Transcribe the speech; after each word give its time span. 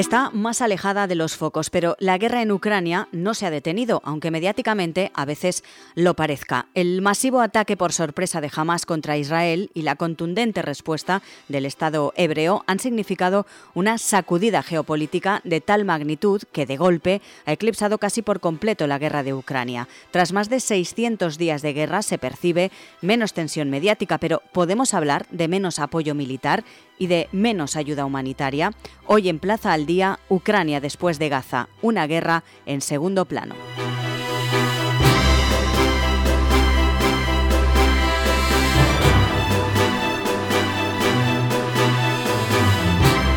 Está 0.00 0.30
más 0.30 0.62
alejada 0.62 1.06
de 1.06 1.14
los 1.14 1.36
focos, 1.36 1.68
pero 1.68 1.94
la 1.98 2.16
guerra 2.16 2.40
en 2.40 2.52
Ucrania 2.52 3.06
no 3.12 3.34
se 3.34 3.44
ha 3.44 3.50
detenido, 3.50 4.00
aunque 4.02 4.30
mediáticamente 4.30 5.12
a 5.12 5.26
veces 5.26 5.62
lo 5.94 6.14
parezca. 6.14 6.68
El 6.72 7.02
masivo 7.02 7.42
ataque 7.42 7.76
por 7.76 7.92
sorpresa 7.92 8.40
de 8.40 8.50
Hamas 8.56 8.86
contra 8.86 9.18
Israel 9.18 9.70
y 9.74 9.82
la 9.82 9.96
contundente 9.96 10.62
respuesta 10.62 11.20
del 11.48 11.66
Estado 11.66 12.14
hebreo 12.16 12.64
han 12.66 12.78
significado 12.78 13.44
una 13.74 13.98
sacudida 13.98 14.62
geopolítica 14.62 15.42
de 15.44 15.60
tal 15.60 15.84
magnitud 15.84 16.44
que 16.50 16.64
de 16.64 16.78
golpe 16.78 17.20
ha 17.44 17.52
eclipsado 17.52 17.98
casi 17.98 18.22
por 18.22 18.40
completo 18.40 18.86
la 18.86 18.98
guerra 18.98 19.22
de 19.22 19.34
Ucrania. 19.34 19.86
Tras 20.12 20.32
más 20.32 20.48
de 20.48 20.60
600 20.60 21.36
días 21.36 21.60
de 21.60 21.74
guerra 21.74 22.00
se 22.00 22.16
percibe 22.16 22.72
menos 23.02 23.34
tensión 23.34 23.68
mediática, 23.68 24.16
pero 24.16 24.40
podemos 24.52 24.94
hablar 24.94 25.26
de 25.30 25.46
menos 25.46 25.78
apoyo 25.78 26.14
militar 26.14 26.64
y 27.00 27.06
de 27.06 27.28
menos 27.32 27.76
ayuda 27.76 28.04
humanitaria, 28.04 28.74
hoy 29.06 29.30
en 29.30 29.38
Plaza 29.38 29.72
al 29.72 29.86
Ucrania 30.28 30.80
después 30.80 31.18
de 31.18 31.28
Gaza, 31.28 31.68
una 31.82 32.06
guerra 32.06 32.44
en 32.66 32.80
segundo 32.80 33.24
plano. 33.24 33.54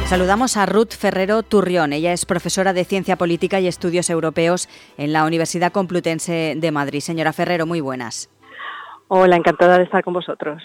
Saludamos 0.05 0.57
a 0.57 0.67
Ruth 0.67 0.91
Ferrero 0.91 1.41
Turrión. 1.41 1.91
Ella 1.91 2.13
es 2.13 2.25
profesora 2.25 2.71
de 2.71 2.85
Ciencia 2.85 3.15
Política 3.15 3.59
y 3.59 3.67
Estudios 3.67 4.11
Europeos 4.11 4.69
en 4.97 5.11
la 5.11 5.25
Universidad 5.25 5.71
Complutense 5.71 6.53
de 6.55 6.71
Madrid. 6.71 6.99
Señora 6.99 7.33
Ferrero, 7.33 7.65
muy 7.65 7.81
buenas. 7.81 8.29
Hola, 9.07 9.37
encantada 9.37 9.79
de 9.79 9.85
estar 9.85 10.03
con 10.03 10.13
vosotros. 10.13 10.61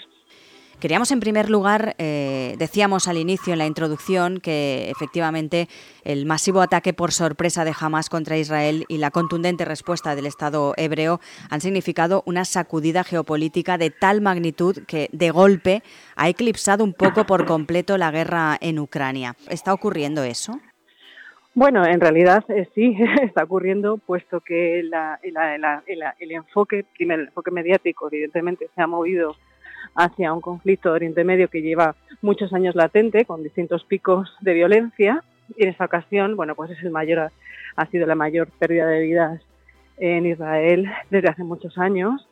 Queríamos, 0.79 1.11
en 1.11 1.19
primer 1.19 1.49
lugar, 1.49 1.95
eh, 1.97 2.55
decíamos 2.57 3.09
al 3.09 3.17
inicio, 3.17 3.51
en 3.51 3.59
la 3.59 3.65
introducción, 3.65 4.39
que 4.39 4.89
efectivamente 4.89 5.67
el 6.05 6.25
masivo 6.25 6.61
ataque 6.61 6.93
por 6.93 7.11
sorpresa 7.11 7.65
de 7.65 7.73
Hamas 7.77 8.09
contra 8.09 8.37
Israel 8.37 8.85
y 8.87 8.97
la 8.99 9.11
contundente 9.11 9.65
respuesta 9.65 10.15
del 10.15 10.25
Estado 10.25 10.73
hebreo 10.77 11.19
han 11.49 11.59
significado 11.59 12.23
una 12.25 12.45
sacudida 12.45 13.03
geopolítica 13.03 13.77
de 13.77 13.89
tal 13.89 14.21
magnitud 14.21 14.77
que, 14.87 15.09
de 15.11 15.31
golpe, 15.31 15.83
ha 16.15 16.29
eclipsado 16.29 16.85
un 16.85 16.93
poco 16.93 17.25
por 17.25 17.45
completo 17.45 17.97
la 17.97 18.11
guerra 18.11 18.57
en 18.61 18.79
Ucrania. 18.79 19.35
¿Está 19.49 19.73
ocurriendo 19.73 20.23
eso? 20.23 20.61
Bueno, 21.55 21.85
en 21.85 21.99
realidad 21.99 22.45
eh, 22.47 22.69
sí 22.73 22.95
está 23.21 23.43
ocurriendo, 23.43 23.97
puesto 23.97 24.39
que 24.39 24.79
el, 24.79 24.93
enfoque, 26.31 26.85
el 26.99 27.11
enfoque 27.11 27.51
mediático, 27.51 28.07
evidentemente, 28.07 28.69
se 28.73 28.81
ha 28.81 28.87
movido 28.87 29.35
hacia 29.99 30.31
un 30.31 30.39
conflicto 30.39 30.89
de 30.89 30.95
Oriente 30.95 31.23
Medio 31.25 31.49
que 31.49 31.61
lleva 31.61 31.95
muchos 32.21 32.53
años 32.53 32.73
latente, 32.73 33.25
con 33.25 33.43
distintos 33.43 33.83
picos 33.83 34.33
de 34.39 34.53
violencia, 34.53 35.23
y 35.57 35.63
en 35.63 35.69
esta 35.69 35.85
ocasión, 35.85 36.37
bueno, 36.37 36.55
pues 36.55 36.71
es 36.71 36.81
el 36.83 36.91
mayor, 36.91 37.31
ha 37.75 37.85
sido 37.87 38.07
la 38.07 38.15
mayor 38.15 38.47
pérdida 38.47 38.87
de 38.87 39.01
vidas 39.01 39.41
en 39.97 40.25
Israel 40.25 40.89
desde 41.09 41.27
hace 41.27 41.43
muchos 41.43 41.77
años. 41.77 42.27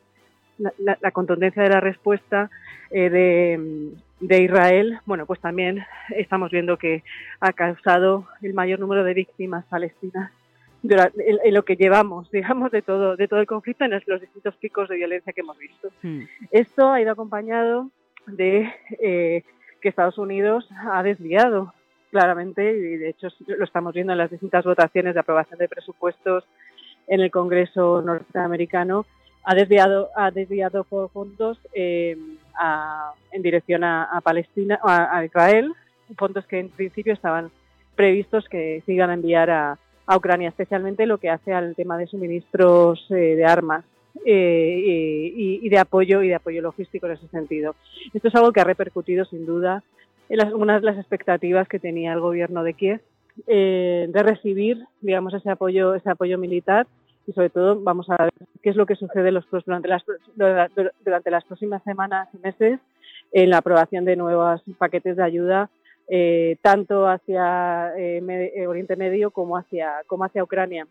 La, 0.80 1.12
contundencia 1.12 1.62
de 1.62 1.70
la 1.70 1.82
respuesta 1.82 2.50
eh, 2.90 3.10
de, 3.10 3.92
de, 4.22 4.42
Israel, 4.42 5.00
bueno, 5.06 5.28
pues 5.28 5.40
también 5.40 5.86
estamos 6.16 6.50
viendo 6.50 6.78
que 6.78 7.04
ha 7.42 7.54
causado 7.54 8.28
el 8.42 8.54
mayor 8.54 8.80
número 8.80 9.04
de 9.04 9.14
víctimas 9.14 9.66
palestinas 9.66 10.32
en, 10.90 11.54
lo 11.54 11.64
que 11.64 11.76
llevamos, 11.76 12.30
digamos, 12.32 12.72
de 12.72 12.82
todo, 12.82 13.16
de 13.16 13.28
todo 13.28 13.40
el 13.40 13.48
conflicto 13.48 13.86
en 13.86 13.92
los, 13.92 14.22
distintos 14.22 14.56
picos 14.56 14.90
de 14.90 14.96
violencia 14.96 15.34
que 15.34 15.42
hemos 15.42 15.58
visto. 15.58 15.90
Hmm. 16.02 16.22
Esto 16.52 16.92
ha 16.92 17.02
ido 17.02 17.12
acompañado 17.12 17.90
de 18.26 18.72
eh, 19.02 19.44
que 19.82 19.90
Estados 19.90 20.18
Unidos 20.18 20.70
ha 20.92 21.04
desviado 21.04 21.74
claramente, 22.12 22.72
y 22.72 22.98
de 22.98 23.10
hecho 23.10 23.28
lo 23.46 23.64
estamos 23.64 23.94
viendo 23.94 24.14
en 24.14 24.20
las 24.20 24.32
distintas 24.32 24.64
votaciones 24.66 25.14
de 25.14 25.20
aprobación 25.20 25.60
de 25.60 25.68
presupuestos 25.68 26.46
en 27.08 27.22
el 27.22 27.32
Congreso 27.32 28.02
norteamericano, 28.02 29.06
ha 29.44 29.56
desviado, 29.56 30.10
ha 30.16 30.32
desviado 30.32 30.84
fondos 30.84 31.60
eh, 31.74 32.18
en 33.32 33.42
dirección 33.42 33.84
a, 33.84 34.20
Palestina, 34.22 34.80
a, 34.84 35.18
a 35.18 35.26
Israel, 35.26 35.74
fondos 36.18 36.46
que 36.48 36.60
en 36.60 36.70
principio 36.70 37.14
estaban 37.14 37.50
previstos 37.96 38.48
que 38.50 38.82
se 38.86 38.94
iban 38.94 39.10
a 39.10 39.14
enviar 39.14 39.50
a, 39.50 39.78
a 40.08 40.16
Ucrania, 40.16 40.50
especialmente 40.50 41.06
lo 41.06 41.18
que 41.18 41.30
hace 41.30 41.54
al 41.54 41.76
tema 41.76 41.98
de 41.98 42.08
suministros 42.08 43.06
eh, 43.10 43.36
de 43.36 43.46
armas 43.46 43.84
eh, 44.26 45.32
y, 45.36 45.70
de 45.70 45.78
apoyo 45.78 46.24
y 46.24 46.30
de 46.30 46.36
apoyo 46.36 46.62
logístico 46.62 47.06
en 47.06 47.14
ese 47.14 47.28
sentido. 47.28 47.76
Esto 48.14 48.30
es 48.30 48.36
algo 48.36 48.52
que 48.52 48.62
ha 48.62 48.64
repercutido 48.64 49.26
sin 49.26 49.46
duda 49.46 49.84
en 50.30 50.42
algunas 50.42 50.82
de 50.82 50.88
las 50.88 50.98
expectativas 50.98 51.68
que 51.68 51.80
tenía 51.80 52.14
el 52.14 52.22
gobierno 52.22 52.64
de 52.64 52.74
Kiev 52.74 53.02
eh, 53.46 54.08
de 54.10 54.24
recibir, 54.24 54.86
digamos, 55.02 55.34
ese 55.34 55.52
apoyo, 55.52 55.94
ese 55.94 56.10
apoyo 56.10 56.38
militar 56.38 56.88
y 57.28 57.34
sobre 57.34 57.50
todo 57.50 57.80
vamos 57.82 58.10
a 58.10 58.24
ver 58.24 58.32
qué 58.64 58.70
es 58.70 58.78
lo 58.78 58.86
que 58.86 58.96
sucede 58.96 59.32
los, 59.32 59.46
durante, 59.52 59.90
las, 59.90 60.04
durante 61.04 61.32
las 61.32 61.44
próximas 61.44 61.84
semanas 61.84 62.30
y 62.34 62.38
meses 62.38 62.80
en 63.34 63.50
la 63.50 63.58
aprobación 63.58 64.06
de 64.06 64.16
nuevos 64.16 64.62
paquetes 64.78 65.18
de 65.18 65.24
ayuda 65.24 65.70
eh, 66.10 66.58
tanto 66.62 67.08
hacia 67.08 67.94
eh, 67.98 68.22
eh, 68.56 68.68
Oriente 68.68 68.96
Medio 68.96 69.32
como 69.32 69.58
hacia, 69.58 70.04
Ucrania. 70.42 70.88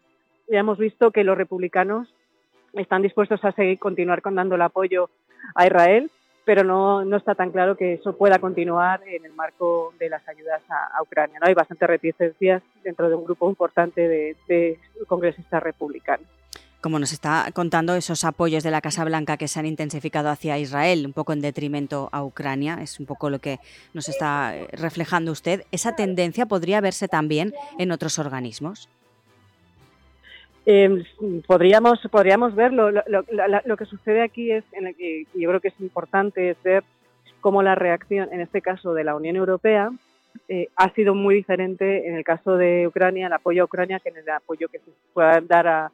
Ya 0.48 0.58
hemos 0.58 0.78
visto 0.78 1.10
que 1.10 1.24
los 1.24 1.38
republicanos 1.38 2.08
están 2.74 3.02
dispuestos 3.02 3.44
a 3.44 3.52
seguir 3.52 3.78
continuar 3.78 4.22
con 4.22 4.34
dando 4.34 4.54
el 4.56 4.62
apoyo 4.62 5.08
a 5.54 5.66
Israel, 5.66 6.10
pero 6.44 6.62
no, 6.62 7.04
no 7.04 7.16
está 7.16 7.34
tan 7.34 7.50
claro 7.50 7.76
que 7.76 7.94
eso 7.94 8.16
pueda 8.16 8.38
continuar 8.38 9.02
en 9.06 9.24
el 9.24 9.32
marco 9.32 9.94
de 9.98 10.10
las 10.10 10.26
ayudas 10.28 10.62
a, 10.68 11.02
Ucrania. 11.02 11.38
¿no? 11.40 11.46
Hay 11.46 11.54
bastantes 11.54 11.88
reticencias 11.88 12.62
dentro 12.84 13.08
de 13.08 13.14
un 13.14 13.24
grupo 13.24 13.48
importante 13.48 14.06
de 14.46 14.78
congresistas 15.08 15.62
republicanos 15.62 16.26
como 16.86 17.00
nos 17.00 17.12
está 17.12 17.50
contando, 17.52 17.96
esos 17.96 18.22
apoyos 18.22 18.62
de 18.62 18.70
la 18.70 18.80
Casa 18.80 19.04
Blanca 19.04 19.36
que 19.36 19.48
se 19.48 19.58
han 19.58 19.66
intensificado 19.66 20.28
hacia 20.28 20.56
Israel, 20.56 21.04
un 21.04 21.12
poco 21.12 21.32
en 21.32 21.40
detrimento 21.40 22.08
a 22.12 22.22
Ucrania, 22.22 22.78
es 22.80 23.00
un 23.00 23.06
poco 23.06 23.28
lo 23.28 23.40
que 23.40 23.58
nos 23.92 24.08
está 24.08 24.56
eh, 24.56 24.68
reflejando 24.70 25.32
usted. 25.32 25.64
¿Esa 25.72 25.96
tendencia 25.96 26.46
podría 26.46 26.80
verse 26.80 27.08
también 27.08 27.52
en 27.76 27.90
otros 27.90 28.20
organismos? 28.20 28.88
Em, 30.64 31.02
podríamos, 31.48 31.98
podríamos 32.08 32.54
verlo. 32.54 32.92
Lo, 32.92 33.76
que 33.76 33.86
sucede 33.86 34.22
aquí 34.22 34.52
es, 34.52 34.62
en 34.70 34.86
el 34.86 34.94
que 34.94 35.26
yo 35.34 35.48
creo 35.48 35.60
que 35.60 35.68
es 35.74 35.80
importante, 35.80 36.50
es 36.50 36.62
ver 36.62 36.84
cómo 37.40 37.64
la 37.64 37.74
reacción, 37.74 38.28
en 38.30 38.42
este 38.42 38.62
caso 38.62 38.94
de 38.94 39.02
la 39.02 39.16
Unión 39.16 39.34
Europea, 39.34 39.90
eh, 40.48 40.68
ha 40.76 40.94
sido 40.94 41.16
muy 41.16 41.34
diferente 41.34 42.08
en 42.08 42.14
el 42.14 42.22
caso 42.22 42.56
de 42.56 42.86
Ucrania, 42.86 43.26
el 43.26 43.32
apoyo 43.32 43.62
a 43.62 43.64
Ucrania, 43.64 43.98
que 43.98 44.10
en 44.10 44.18
el 44.18 44.30
apoyo 44.30 44.68
que 44.68 44.78
se 44.78 44.92
pueda 45.12 45.40
dar 45.40 45.66
a, 45.66 45.90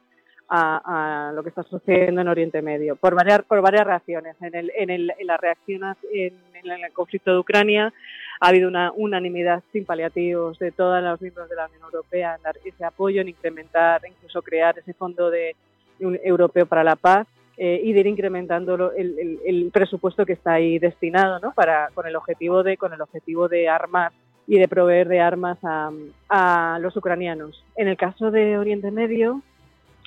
a, 0.55 1.31
lo 1.33 1.41
que 1.41 1.49
está 1.49 1.63
sucediendo 1.63 2.21
en 2.21 2.27
Oriente 2.27 2.61
Medio, 2.61 2.95
por 2.95 3.15
varias, 3.15 3.41
por 3.43 3.61
varias 3.61 3.85
reacciones. 3.85 4.35
En, 4.41 4.55
el, 4.55 4.71
en, 4.77 4.89
el, 4.89 5.13
en 5.17 5.27
la 5.27 5.37
reacción 5.37 5.95
en, 6.11 6.33
el 6.53 6.93
conflicto 6.93 7.31
de 7.31 7.39
Ucrania 7.39 7.91
ha 8.39 8.47
habido 8.47 8.67
una 8.67 8.91
unanimidad 8.95 9.63
sin 9.71 9.85
paliativos 9.85 10.59
de 10.59 10.71
todos 10.71 11.01
los 11.01 11.19
miembros 11.21 11.49
de 11.49 11.55
la 11.55 11.65
Unión 11.65 11.81
Europea 11.83 12.35
en 12.35 12.43
dar 12.43 12.55
ese 12.63 12.85
apoyo, 12.85 13.21
en 13.21 13.29
incrementar, 13.29 14.01
incluso 14.07 14.41
crear 14.41 14.77
ese 14.77 14.93
fondo 14.93 15.29
de, 15.29 15.55
europeo 15.99 16.65
para 16.65 16.83
la 16.83 16.95
paz. 16.95 17.27
Eh, 17.55 17.81
y 17.83 17.93
de 17.93 17.99
ir 17.99 18.07
incrementando 18.07 18.91
el, 18.93 19.39
el, 19.45 19.69
presupuesto 19.71 20.25
que 20.25 20.33
está 20.33 20.53
ahí 20.53 20.79
destinado, 20.79 21.37
¿no? 21.37 21.53
Para 21.53 21.89
con 21.93 22.07
el 22.07 22.15
objetivo 22.15 22.63
de 22.63 22.77
con 22.77 22.93
el 22.93 23.01
objetivo 23.01 23.47
de 23.47 23.69
armar 23.69 24.11
y 24.47 24.57
de 24.57 24.67
proveer 24.67 25.07
de 25.07 25.19
armas 25.19 25.59
a, 25.61 25.91
a 26.29 26.79
los 26.81 26.97
ucranianos. 26.97 27.63
En 27.75 27.87
el 27.87 27.95
caso 27.95 28.31
de 28.31 28.57
Oriente 28.57 28.89
Medio, 28.89 29.43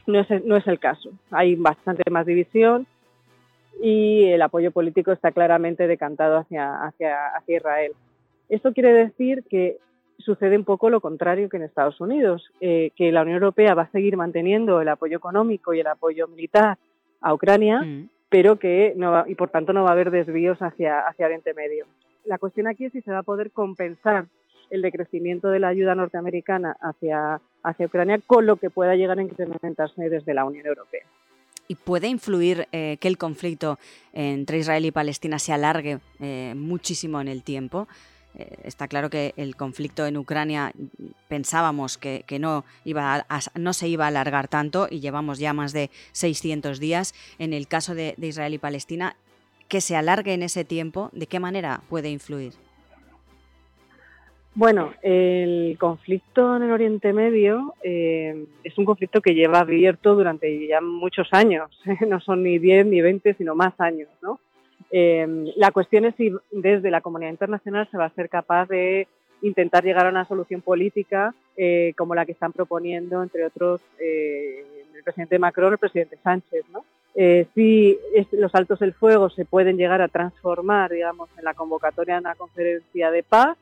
no 0.07 0.21
es, 0.21 0.45
no 0.45 0.57
es 0.57 0.67
el 0.67 0.79
caso. 0.79 1.11
Hay 1.31 1.55
bastante 1.57 2.11
más 2.11 2.27
división 2.27 2.87
y 3.81 4.25
el 4.25 4.43
apoyo 4.43 4.71
político 4.71 5.13
está 5.13 5.33
claramente 5.33 5.87
decantado 5.87 6.39
hacia, 6.39 6.83
hacia, 6.85 7.29
hacia 7.37 7.57
Israel. 7.57 7.93
Esto 8.49 8.73
quiere 8.73 8.93
decir 8.93 9.45
que 9.49 9.79
sucede 10.19 10.57
un 10.57 10.65
poco 10.65 10.91
lo 10.91 11.01
contrario 11.01 11.49
que 11.49 11.57
en 11.57 11.65
Estados 11.65 12.01
Unidos, 12.01 12.51
eh, 12.61 12.91
que 12.97 13.13
la 13.13 13.23
Unión 13.23 13.37
Europea 13.37 13.75
va 13.75 13.83
a 13.83 13.91
seguir 13.91 14.17
manteniendo 14.17 14.81
el 14.81 14.89
apoyo 14.89 15.17
económico 15.17 15.75
y 15.75 15.81
el 15.81 15.87
apoyo 15.87 16.27
militar 16.29 16.79
a 17.21 17.35
Ucrania, 17.35 17.83
mm. 17.83 18.09
pero 18.29 18.59
que 18.59 18.95
no 18.97 19.13
va, 19.13 19.25
y 19.29 19.35
por 19.35 19.51
tanto 19.51 19.73
no 19.73 19.85
va 19.85 19.91
a 19.91 19.93
haber 19.93 20.11
desvíos 20.11 20.59
hacia, 20.61 21.01
hacia 21.01 21.27
Oriente 21.27 21.55
Medio. 21.55 21.87
La 22.25 22.39
cuestión 22.39 22.67
aquí 22.67 22.87
es 22.87 22.93
si 22.93 23.03
se 23.03 23.13
va 23.13 23.19
a 23.19 23.23
poder 23.23 23.51
compensar 23.51 24.27
el 24.71 24.83
decrecimiento 24.83 25.49
de 25.49 25.61
la 25.61 25.69
ayuda 25.69 25.95
norteamericana 25.95 26.77
hacia, 26.81 27.41
hacia 27.67 27.87
Ucrania 27.87 28.21
con 28.27 28.47
lo 28.47 28.57
que 28.57 28.71
pueda 28.71 28.95
llegar 28.95 29.19
a 29.19 29.23
incrementarse 29.23 30.09
desde 30.09 30.33
la 30.33 30.45
Unión 30.45 30.67
Europea. 30.67 31.03
¿Y 31.69 31.75
puede 31.75 32.07
influir 32.07 32.69
eh, 32.71 32.97
que 33.01 33.09
el 33.09 33.19
conflicto 33.19 33.79
entre 34.13 34.59
Israel 34.59 34.85
y 34.85 34.93
Palestina 34.93 35.39
se 35.41 35.53
alargue 35.53 35.99
eh, 36.21 36.55
muchísimo 36.57 37.21
en 37.21 37.27
el 37.27 37.43
tiempo? 37.43 37.89
Eh, 38.39 38.57
está 38.63 38.87
claro 38.87 39.11
que 39.11 39.35
el 39.37 39.57
conflicto 39.57 40.07
en 40.07 40.17
Ucrania 40.17 40.73
pensábamos 41.27 41.99
que, 41.99 42.25
no, 42.39 42.65
se 43.73 43.89
iba 43.89 44.05
a 44.05 44.09
alargar 44.09 44.47
tanto 44.47 44.87
y 44.89 45.01
llevamos 45.01 45.41
ya 45.41 45.53
más 45.53 45.73
de 45.73 45.91
600 46.13 46.79
días. 46.79 47.15
En 47.41 47.53
el 47.53 47.67
caso 47.67 47.97
de 47.97 48.15
Israel 48.21 48.55
y 48.55 48.59
Palestina, 48.59 49.17
que 49.67 49.81
se 49.81 49.97
alargue 49.97 50.35
en 50.35 50.45
ese 50.45 50.65
tiempo, 50.65 51.11
¿de 51.13 51.27
qué 51.27 51.41
manera 51.41 51.83
puede 51.89 52.11
influir? 52.11 52.66
Bueno, 54.57 54.95
el 55.03 55.77
conflicto 55.79 56.57
en 56.57 56.63
el 56.63 56.71
Oriente 56.71 57.13
Medio 57.13 57.75
eh, 57.83 58.47
es 58.65 58.79
un 58.79 58.87
conflicto 58.87 59.21
que 59.21 59.35
lleva 59.35 59.59
abierto 59.59 60.15
durante 60.15 60.67
ya 60.67 60.81
muchos 60.81 61.29
años, 61.33 61.71
no 62.09 62.21
son 62.21 62.43
ni 62.43 62.59
10 62.59 62.87
ni 62.87 63.03
20, 63.03 63.35
sino 63.35 63.55
más 63.55 63.79
años. 63.79 64.09
¿no? 64.23 64.41
Eh, 64.91 65.53
la 65.57 65.73
cuestión 65.73 66.07
es 66.07 66.15
si 66.15 66.33
desde 66.51 66.91
la 66.91 67.03
comunidad 67.03 67.33
internacional 67.33 67.87
se 67.91 67.99
va 67.99 68.07
a 68.07 68.15
ser 68.15 68.31
capaz 68.31 68.67
de 68.71 69.07
intentar 69.43 69.85
llegar 69.85 70.07
a 70.07 70.11
una 70.11 70.27
solución 70.27 70.63
política 70.63 71.35
eh, 71.59 71.93
como 71.99 72.15
la 72.15 72.25
que 72.25 72.33
están 72.33 72.53
proponiendo, 72.55 73.23
entre 73.23 73.45
otros, 73.45 73.83
el 73.99 75.05
presidente 75.05 75.39
Macron 75.39 75.75
el 75.75 75.79
presidente 75.79 76.17
Sánchez. 76.25 76.65
¿no? 76.73 76.83
si 77.55 77.99
los 78.33 78.55
altos 78.55 78.79
del 78.79 78.95
fuego 78.95 79.29
se 79.29 79.45
pueden 79.45 79.77
llegar 79.77 80.01
a 80.01 80.09
transformar, 80.09 80.91
digamos, 80.93 81.29
en 81.37 81.45
la 81.45 81.53
convocatoria 81.53 82.15
de 82.15 82.21
una 82.21 82.35
conferencia 82.35 83.11
de 83.11 83.23
paz, 83.23 83.59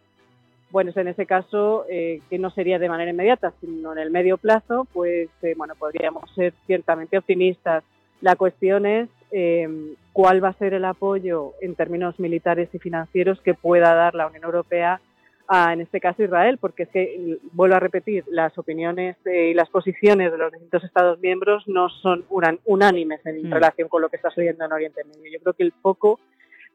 bueno, 0.74 0.90
en 0.96 1.06
ese 1.06 1.24
caso, 1.24 1.86
eh, 1.88 2.20
que 2.28 2.36
no 2.36 2.50
sería 2.50 2.80
de 2.80 2.88
manera 2.88 3.12
inmediata, 3.12 3.52
sino 3.60 3.92
en 3.92 3.98
el 3.98 4.10
medio 4.10 4.38
plazo, 4.38 4.88
pues 4.92 5.28
eh, 5.42 5.54
bueno, 5.56 5.76
podríamos 5.78 6.28
ser 6.34 6.52
ciertamente 6.66 7.16
optimistas. 7.16 7.84
La 8.20 8.34
cuestión 8.34 8.84
es 8.84 9.08
eh, 9.30 9.68
cuál 10.12 10.42
va 10.42 10.48
a 10.48 10.58
ser 10.58 10.74
el 10.74 10.84
apoyo 10.84 11.52
en 11.60 11.76
términos 11.76 12.18
militares 12.18 12.70
y 12.72 12.80
financieros 12.80 13.40
que 13.42 13.54
pueda 13.54 13.94
dar 13.94 14.16
la 14.16 14.26
Unión 14.26 14.42
Europea 14.42 15.00
a, 15.46 15.72
en 15.72 15.80
este 15.80 16.00
caso, 16.00 16.24
Israel, 16.24 16.58
porque 16.58 16.82
es 16.82 16.88
que, 16.88 17.38
vuelvo 17.52 17.76
a 17.76 17.80
repetir, 17.80 18.24
las 18.26 18.58
opiniones 18.58 19.16
y 19.26 19.54
las 19.54 19.70
posiciones 19.70 20.32
de 20.32 20.38
los 20.38 20.50
distintos 20.50 20.82
Estados 20.82 21.20
miembros 21.20 21.62
no 21.68 21.88
son 21.88 22.24
unánimes 22.64 23.24
en 23.26 23.48
mm. 23.48 23.52
relación 23.52 23.88
con 23.88 24.02
lo 24.02 24.08
que 24.08 24.16
está 24.16 24.30
sucediendo 24.30 24.64
en 24.64 24.72
Oriente 24.72 25.04
Medio. 25.04 25.34
Yo 25.34 25.38
creo 25.38 25.52
que 25.52 25.62
el 25.62 25.72
foco 25.80 26.18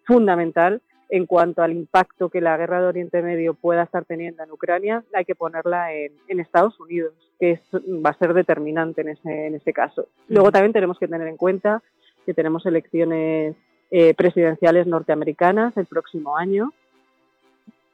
fundamental 0.06 0.81
en 1.10 1.26
cuanto 1.26 1.64
al 1.64 1.72
impacto 1.72 2.30
que 2.30 2.40
la 2.40 2.56
guerra 2.56 2.82
de 2.82 2.88
Oriente 2.88 3.22
Medio 3.22 3.56
pueda 3.56 3.84
estar 3.84 4.06
teniendo 4.06 4.44
en 4.44 4.52
Ucrania, 4.52 5.04
hay 5.14 5.26
que 5.26 5.36
ponerla 5.36 5.94
en, 5.94 6.40
Estados 6.40 6.80
Unidos, 6.80 7.14
que 7.40 7.60
va 8.06 8.12
a 8.12 8.18
ser 8.18 8.34
determinante 8.34 9.02
en 9.02 9.10
ese, 9.10 9.48
en 9.48 9.56
ese 9.56 9.74
caso. 9.74 10.08
Luego 10.28 10.52
también 10.52 10.72
tenemos 10.72 11.00
que 11.00 11.08
tener 11.08 11.28
en 11.28 11.38
cuenta 11.38 11.82
que 12.26 12.34
tenemos 12.34 12.66
elecciones 12.66 13.56
eh, 13.90 14.14
presidenciales 14.14 14.86
norteamericanas 14.86 15.76
el 15.78 15.88
próximo 15.88 16.38
año 16.38 16.74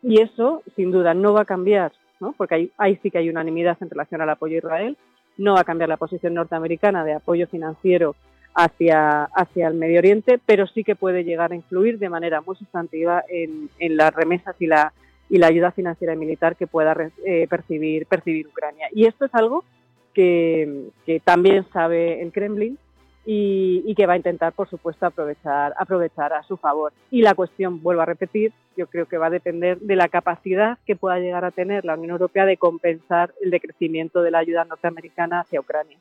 y 0.03 0.21
eso, 0.21 0.61
sin 0.75 0.91
duda, 0.91 1.13
no 1.13 1.33
va 1.33 1.41
a 1.41 1.45
cambiar, 1.45 1.93
¿no? 2.19 2.33
porque 2.37 2.69
ahí 2.77 2.99
sí 3.01 3.09
que 3.09 3.19
hay 3.19 3.29
unanimidad 3.29 3.77
en 3.79 3.89
relación 3.89 4.21
al 4.21 4.29
apoyo 4.29 4.55
a 4.55 4.57
Israel, 4.57 4.97
no 5.37 5.53
va 5.53 5.61
a 5.61 5.65
cambiar 5.65 5.89
la 5.89 5.97
posición 5.97 6.33
norteamericana 6.33 7.05
de 7.05 7.13
apoyo 7.13 7.47
financiero 7.47 8.15
hacia, 8.55 9.25
hacia 9.25 9.67
el 9.67 9.75
Medio 9.75 9.99
Oriente, 9.99 10.39
pero 10.45 10.65
sí 10.67 10.83
que 10.83 10.95
puede 10.95 11.23
llegar 11.23 11.51
a 11.51 11.55
influir 11.55 11.99
de 11.99 12.09
manera 12.09 12.41
muy 12.41 12.55
sustantiva 12.55 13.23
en, 13.27 13.69
en 13.79 13.97
las 13.97 14.13
remesas 14.13 14.55
y 14.59 14.67
la, 14.67 14.93
y 15.29 15.37
la 15.37 15.47
ayuda 15.47 15.71
financiera 15.71 16.13
y 16.13 16.17
militar 16.17 16.55
que 16.55 16.67
pueda 16.67 16.95
eh, 17.25 17.47
percibir, 17.49 18.05
percibir 18.05 18.47
Ucrania. 18.47 18.87
Y 18.93 19.05
esto 19.05 19.25
es 19.25 19.35
algo 19.35 19.65
que, 20.13 20.87
que 21.05 21.19
también 21.19 21.65
sabe 21.73 22.21
el 22.21 22.31
Kremlin 22.31 22.77
y, 23.25 23.93
que 23.95 24.05
va 24.05 24.13
a 24.13 24.17
intentar, 24.17 24.53
por 24.53 24.69
supuesto, 24.69 25.05
aprovechar, 25.05 25.73
aprovechar 25.77 26.33
a 26.33 26.43
su 26.43 26.57
favor. 26.57 26.93
Y 27.09 27.21
la 27.21 27.33
cuestión, 27.33 27.81
vuelvo 27.81 28.01
a 28.01 28.05
repetir, 28.05 28.53
yo 28.77 28.87
creo 28.87 29.07
que 29.07 29.17
va 29.17 29.27
a 29.27 29.31
depender 29.31 29.79
de 29.79 29.95
la 29.95 30.09
capacidad 30.09 30.77
que 30.85 30.95
pueda 30.95 31.19
llegar 31.19 31.45
a 31.45 31.51
tener 31.51 31.85
la 31.85 31.95
Unión 31.95 32.11
Europea 32.11 32.45
de 32.45 32.57
compensar 32.57 33.33
el 33.41 33.51
decrecimiento 33.51 34.21
de 34.21 34.31
la 34.31 34.39
ayuda 34.39 34.65
norteamericana 34.65 35.41
hacia 35.41 35.59
Ucrania. 35.59 35.97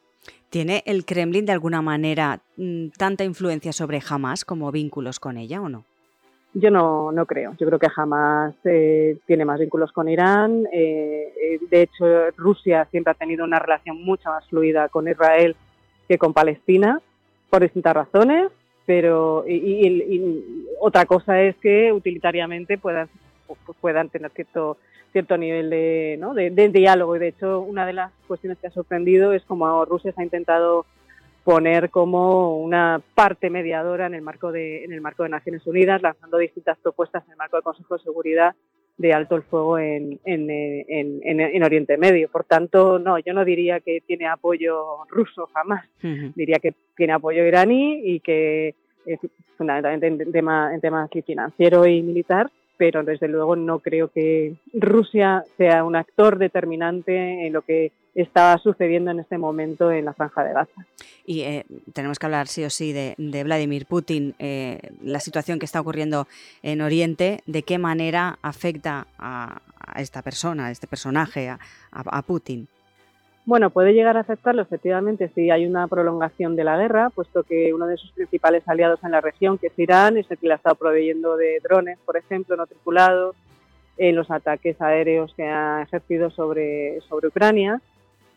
¿Tiene 0.51 0.83
el 0.87 1.05
Kremlin 1.05 1.47
de 1.47 1.53
alguna 1.53 1.83
manera 1.83 2.41
mm, 2.57 2.89
tanta 2.99 3.25
influencia 3.25 3.73
sobre 3.73 4.01
Hamas 4.09 4.45
como 4.45 4.71
vínculos 4.71 5.19
con 5.19 5.37
ella 5.37 5.61
o 5.61 5.69
no? 5.69 5.85
Yo 6.53 6.71
no, 6.71 7.11
no 7.11 7.27
creo. 7.27 7.57
Yo 7.59 7.67
creo 7.67 7.81
que 7.81 7.89
Hamas 7.95 8.55
eh, 8.65 9.17
tiene 9.27 9.45
más 9.45 9.59
vínculos 9.59 9.91
con 9.91 10.09
Irán. 10.09 10.67
Eh, 10.73 11.33
eh, 11.37 11.59
de 11.69 11.83
hecho, 11.83 12.31
Rusia 12.37 12.87
siempre 12.93 13.11
ha 13.11 13.15
tenido 13.15 13.45
una 13.45 13.59
relación 13.59 14.05
mucho 14.05 14.29
más 14.29 14.47
fluida 14.49 14.89
con 14.89 15.09
Israel 15.09 15.57
que 16.07 16.17
con 16.17 16.33
Palestina 16.33 17.01
por 17.51 17.63
distintas 17.63 17.95
razones, 17.95 18.51
pero 18.87 19.45
y, 19.47 20.45
otra 20.81 21.07
cosa 21.07 21.41
es 21.41 21.57
que 21.57 21.93
utilitariamente 21.93 22.79
puedan 22.79 23.09
puedan 23.81 24.09
tener 24.09 24.31
cierto 24.33 24.79
cierto 25.13 25.37
nivel 25.37 25.71
de, 25.71 26.17
¿no? 26.19 26.35
de, 26.35 26.51
diálogo 26.51 27.15
y 27.15 27.21
de 27.21 27.29
hecho 27.29 27.61
una 27.61 27.87
de 27.87 27.93
las 27.93 28.11
cuestiones 28.27 28.59
que 28.59 28.67
ha 28.67 28.71
sorprendido 28.71 29.33
es 29.33 29.45
como 29.45 29.85
Rusia 29.85 30.13
se 30.13 30.21
ha 30.21 30.25
intentado 30.25 30.87
poner 31.45 31.91
como 31.91 32.59
una 32.59 33.01
parte 33.15 33.49
mediadora 33.49 34.07
en 34.07 34.15
el 34.15 34.23
marco 34.23 34.51
de 34.51 34.85
en 34.85 34.93
el 34.93 35.01
marco 35.01 35.23
de 35.23 35.29
Naciones 35.29 35.65
Unidas 35.67 36.03
lanzando 36.03 36.39
distintas 36.39 36.79
propuestas 36.79 37.25
en 37.27 37.33
el 37.33 37.37
marco 37.37 37.57
del 37.57 37.63
Consejo 37.63 37.97
de 37.97 38.03
Seguridad 38.03 38.57
de 38.97 39.13
alto 39.13 39.37
el 39.37 39.43
fuego 39.43 39.79
en, 39.79 40.21
en, 40.25 40.51
en, 40.51 41.41
en, 41.41 41.63
Oriente 41.63 41.97
Medio. 41.97 42.29
Por 42.29 42.45
tanto, 42.45 42.99
no, 42.99 43.19
yo 43.19 43.33
no 43.35 43.45
diría 43.45 43.81
que 43.81 44.01
tiene 44.07 44.27
apoyo 44.27 45.05
ruso 45.09 45.49
jamás. 45.53 45.85
Diría 46.35 46.59
que 46.59 46.75
tiene 46.97 47.13
apoyo 47.13 47.45
iraní 47.45 48.03
y 48.05 48.21
que 48.21 48.75
fundamentalmente 49.57 50.25
en, 50.25 50.33
tema, 50.33 50.75
en 50.75 50.81
temas 50.81 51.11
financiero 51.27 51.87
y 51.87 52.03
militar, 52.03 52.51
pero 52.77 53.03
desde 53.03 53.29
luego 53.29 53.57
no 53.57 53.79
creo 53.79 54.09
que 54.09 54.55
Rusia 54.73 55.45
sea 55.57 55.85
un 55.85 55.97
actor 55.97 56.39
determinante 56.39 57.47
en 57.47 57.53
lo 57.53 57.63
que 57.63 57.93
está 58.15 58.57
sucediendo 58.59 59.11
en 59.11 59.21
este 59.21 59.39
momento 59.39 59.91
en 59.91 60.05
la 60.05 60.15
franja 60.15 60.45
de 60.45 60.53
Gaza. 60.53 60.87
Y 61.27 61.41
eh, 61.41 61.65
tenemos 61.93 62.19
que 62.19 62.27
hablar 62.27 62.49
sí 62.49 62.65
o 62.65 62.71
sí 62.71 62.93
de, 62.93 63.15
Vladimir 63.45 63.87
Putin, 63.87 64.35
eh, 64.39 64.79
la 65.03 65.21
situación 65.21 65.59
que 65.59 65.65
está 65.65 65.81
ocurriendo 65.81 66.29
en 66.63 66.81
Oriente, 66.81 67.41
de 67.47 67.63
qué 67.63 67.79
manera 67.79 68.39
afecta 68.43 69.07
a, 69.19 69.61
esta 69.97 70.23
persona, 70.23 70.67
a 70.67 70.71
este 70.71 70.87
personaje, 70.87 71.49
a, 71.49 72.23
Putin. 72.23 72.69
Bueno, 73.47 73.71
puede 73.71 73.93
llegar 73.93 74.17
a 74.17 74.21
afectarlo 74.21 74.63
efectivamente 74.63 75.31
si 75.35 75.51
hay 75.51 75.67
una 75.67 75.87
prolongación 75.87 76.57
de 76.57 76.65
la 76.65 76.79
guerra, 76.79 77.11
puesto 77.11 77.43
que 77.43 77.75
uno 77.75 77.87
de 77.87 77.99
sus 77.99 78.11
principales 78.13 78.67
aliados 78.67 79.05
en 79.05 79.11
la 79.11 79.21
región, 79.21 79.59
que 79.59 79.67
es 79.67 79.79
Irán, 79.79 80.17
es 80.17 80.31
el 80.31 80.39
que 80.39 80.47
le 80.47 80.55
ha 80.55 80.57
estado 80.57 80.77
proveyendo 80.77 81.37
de 81.37 81.61
drones, 81.63 81.99
por 82.07 82.17
ejemplo, 82.17 82.57
no 82.57 82.67
tripulados, 82.67 83.37
en 83.97 84.17
los 84.17 84.31
ataques 84.31 84.81
aéreos 84.81 85.33
que 85.37 85.45
ha 85.45 85.83
ejercido 85.83 86.31
sobre, 86.31 87.01
sobre 87.03 87.29
Ucrania 87.29 87.81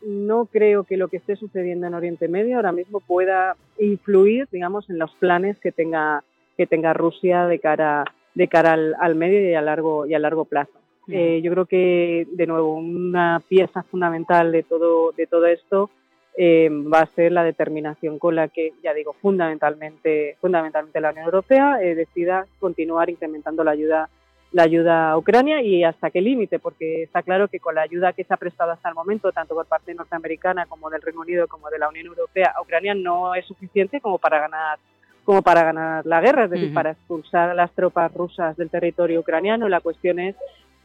no 0.02 0.46
creo 0.46 0.84
que 0.84 0.98
lo 0.98 1.08
que 1.08 1.18
esté 1.18 1.36
sucediendo 1.36 1.88
en 1.88 1.94
Oriente 1.94 2.28
Medio 2.28 2.58
ahora 2.58 2.72
mismo 2.72 3.00
pueda 3.00 3.56
influir, 3.80 4.48
digamos, 4.52 4.90
en 4.90 5.00
los 5.00 5.12
planes 5.16 5.58
que 5.60 5.72
tenga 5.72 6.24
que 6.56 6.66
tenga 6.66 6.94
Rusia 6.94 7.46
de 7.46 7.60
cara 7.60 8.04
de 8.34 8.48
cara 8.48 8.74
al, 8.74 9.16
medio 9.16 9.50
y 9.50 9.54
a 9.54 9.62
largo 9.62 10.06
y 10.06 10.14
a 10.14 10.20
largo 10.20 10.46
plazo. 10.46 10.72
Eh, 11.10 11.42
yo 11.42 11.52
creo 11.52 11.66
que 11.66 12.28
de 12.32 12.48
nuevo 12.48 12.74
una 12.76 13.42
pieza 13.48 13.84
fundamental 13.84 14.52
de 14.52 14.64
todo 14.64 15.14
de 15.14 15.26
todo 15.26 15.46
esto 15.46 15.90
eh, 16.38 16.70
va 16.70 17.00
a 17.00 17.16
ser 17.16 17.32
la 17.32 17.46
determinación 17.46 18.20
con 18.20 18.36
la 18.36 18.50
que 18.50 18.74
ya 18.84 18.94
digo 18.94 19.14
fundamentalmente 19.14 20.36
fundamentalmente 20.42 21.00
la 21.00 21.12
Unión 21.12 21.26
Europea 21.26 21.82
eh, 21.82 21.96
decida 21.96 22.46
continuar 22.60 23.10
incrementando 23.10 23.64
la 23.64 23.72
ayuda 23.72 24.10
la 24.52 24.64
ayuda 24.64 25.12
a 25.12 25.18
Ucrania 25.18 25.62
y 25.62 25.84
hasta 25.84 26.10
qué 26.10 26.22
límite, 26.22 26.60
porque 26.60 27.04
está 27.04 27.22
claro 27.22 27.48
que 27.48 27.60
con 27.60 27.76
la 27.76 27.82
ayuda 27.82 28.14
que 28.14 28.24
se 28.24 28.34
ha 28.34 28.38
prestado 28.38 28.72
hasta 28.72 28.88
el 28.90 28.96
momento, 28.96 29.32
tanto 29.32 29.54
por 29.54 29.66
parte 29.66 29.94
norteamericana 29.94 30.66
como 30.68 30.90
del 30.90 31.02
Reino 31.02 31.22
Unido 31.22 31.48
como 31.48 31.70
de 31.70 31.80
la 31.80 31.90
Unión 31.90 32.08
Europea, 32.08 32.54
a 32.56 32.62
Ucrania 32.62 32.96
no 32.96 33.36
es 33.36 33.46
suficiente 33.46 34.00
como 34.00 34.18
para 34.18 34.40
ganar 34.40 34.80
como 35.26 35.42
para 35.42 35.62
ganar 35.62 36.06
la 36.06 36.22
guerra, 36.22 36.46
es 36.46 36.52
decir, 36.52 36.74
para 36.74 36.92
expulsar 36.92 37.50
a 37.50 37.54
las 37.54 37.70
tropas 37.74 38.14
rusas 38.14 38.56
del 38.56 38.70
territorio 38.70 39.20
ucraniano. 39.20 39.68
La 39.68 39.82
cuestión 39.82 40.20
es 40.20 40.38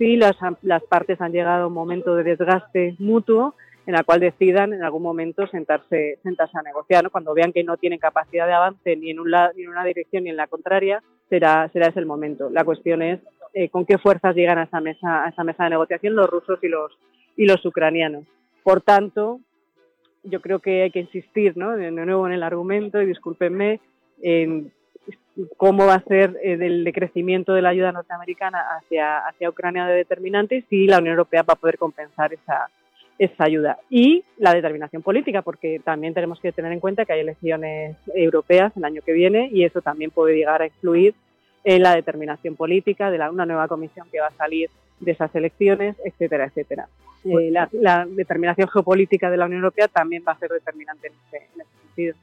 si 0.03 0.17
las, 0.17 0.35
las 0.63 0.83
partes 0.83 1.21
han 1.21 1.31
llegado 1.31 1.63
a 1.63 1.67
un 1.69 1.75
momento 1.75 2.17
de 2.17 2.25
desgaste 2.25 2.97
mutuo 2.99 3.55
en 3.87 3.95
la 3.95 4.03
cual 4.03 4.19
decidan 4.19 4.73
en 4.73 4.83
algún 4.83 5.01
momento 5.03 5.47
sentarse, 5.47 6.19
sentarse 6.25 6.59
a 6.59 6.63
negociar. 6.63 7.09
Cuando 7.11 7.35
vean 7.35 7.53
que 7.53 7.63
no 7.63 7.77
tienen 7.77 8.01
capacidad 8.01 8.49
de 8.49 8.53
avance 8.53 8.97
ni 8.97 9.11
en, 9.11 9.21
un 9.21 9.31
lado, 9.31 9.53
ni 9.57 9.63
en 9.63 9.69
una 9.69 9.85
dirección 9.85 10.25
ni 10.25 10.31
en 10.31 10.37
la 10.37 10.49
contraria, 10.49 11.05
será, 11.31 11.69
será 11.73 11.87
ese 11.87 12.01
el 12.01 12.07
momento. 12.07 12.51
La 12.51 12.65
cuestión 12.65 13.01
es 13.01 13.21
eh, 13.55 13.69
con 13.69 13.87
qué 13.87 13.97
fuerzas 13.97 14.35
llegan 14.35 14.59
a 14.59 14.65
esa 14.65 14.81
mesa, 14.81 15.25
a 15.25 15.29
esa 15.29 15.45
mesa 15.45 15.65
de 15.65 15.71
negociación 15.71 16.17
los 16.17 16.29
rusos 16.29 16.59
y 16.63 16.69
los, 16.69 16.99
y 17.37 17.47
los 17.47 17.65
ucranianos. 17.65 18.25
Por 18.65 18.81
tanto, 18.81 19.39
yo 20.25 20.41
creo 20.41 20.59
que 20.59 20.83
hay 20.83 20.91
que 20.91 21.01
insistir 21.01 21.57
¿no? 21.57 21.77
de 21.77 21.93
nuevo 21.93 22.27
en 22.27 22.33
el 22.33 22.43
argumento, 22.43 23.01
y 23.01 23.07
discúlpenme, 23.07 23.79
en 24.21 24.73
cómo 25.57 25.87
va 25.87 25.95
a 25.95 26.05
ser 26.05 26.39
eh, 26.43 26.59
el 26.61 26.85
decrecimiento 26.85 27.53
de 27.55 27.63
la 27.63 27.71
ayuda 27.71 27.93
norteamericana 27.93 28.59
hacia, 28.77 29.19
hacia 29.27 29.51
Ucrania 29.51 29.87
de 29.87 29.97
determinante 29.97 30.57
y 30.57 30.63
si 30.63 30.87
la 30.87 30.99
Unión 30.99 31.13
Europea 31.13 31.43
va 31.43 31.55
a 31.55 31.57
poder 31.57 31.79
compensar 31.79 32.33
esa, 32.33 32.69
esa 33.19 33.45
ayuda. 33.45 33.79
Y 33.91 34.25
la 34.39 34.55
determinación 34.55 35.03
política, 35.03 35.43
porque 35.43 35.81
también 35.85 36.15
tenemos 36.15 36.41
que 36.41 36.53
tener 36.53 36.73
en 36.73 36.81
cuenta 36.81 37.05
que 37.05 37.13
hay 37.13 37.21
elecciones 37.21 37.97
europeas 38.15 38.77
el 38.77 38.85
año 38.85 39.03
que 39.03 39.13
viene 39.13 39.49
y 39.53 39.65
eso 39.65 39.81
también 39.81 40.11
puede 40.11 40.37
llegar 40.37 40.63
a 40.63 40.67
influir 40.67 41.15
en 41.65 41.83
la 41.83 41.95
determinación 41.95 42.57
política 42.57 43.11
de 43.11 43.19
la, 43.19 43.31
una 43.31 43.47
nueva 43.47 43.69
comisión 43.69 44.09
que 44.11 44.21
va 44.21 44.27
a 44.29 44.33
salir 44.33 44.71
de 45.01 45.13
esas 45.13 45.35
elecciones, 45.35 45.97
etcétera, 46.05 46.47
etcétera. 46.47 46.89
Eh, 47.25 47.53
la, 47.53 48.07
determinación 48.09 48.69
geopolítica 48.69 49.31
de 49.31 49.37
la 49.37 49.47
Unión 49.47 49.61
Europea 49.61 49.89
también 49.89 50.25
va 50.27 50.33
a 50.33 50.39
ser 50.39 50.51
determinante 50.51 51.09
en 51.09 51.13
ese, 51.13 51.65
sentido. 51.87 52.17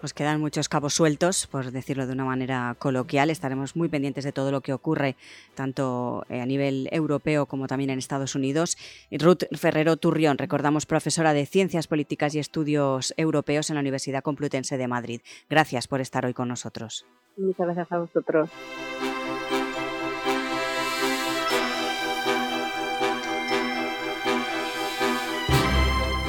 Pues 0.00 0.12
quedan 0.12 0.40
muchos 0.40 0.68
cabos 0.68 0.94
sueltos, 0.94 1.46
por 1.46 1.70
decirlo 1.70 2.06
de 2.06 2.12
una 2.12 2.24
manera 2.24 2.76
coloquial. 2.78 3.30
Estaremos 3.30 3.76
muy 3.76 3.88
pendientes 3.88 4.24
de 4.24 4.32
todo 4.32 4.50
lo 4.50 4.60
que 4.60 4.72
ocurre, 4.72 5.16
tanto 5.54 6.24
eh, 6.28 6.40
a 6.40 6.46
nivel 6.46 6.88
europeo 6.92 7.46
como 7.46 7.66
también 7.66 7.90
en 7.90 7.98
Estados 7.98 8.34
Unidos. 8.34 8.76
Ruth 9.10 9.44
Ferrero 9.56 9.96
Turrión, 9.96 10.38
recordamos, 10.38 10.86
profesora 10.86 11.32
de 11.32 11.46
Ciencias 11.46 11.86
Políticas 11.86 12.34
y 12.34 12.38
Estudios 12.38 13.14
Europeos 13.16 13.70
en 13.70 13.74
la 13.74 13.80
Universidad 13.80 14.22
Complutense 14.22 14.76
de 14.76 14.86
Madrid. 14.86 15.20
Gracias 15.48 15.88
por 15.88 16.00
estar 16.00 16.26
hoy 16.26 16.34
con 16.34 16.48
nosotros. 16.48 17.06
Muchas 17.36 17.66
gracias 17.66 17.92
a 17.92 17.98
vosotros. 17.98 18.50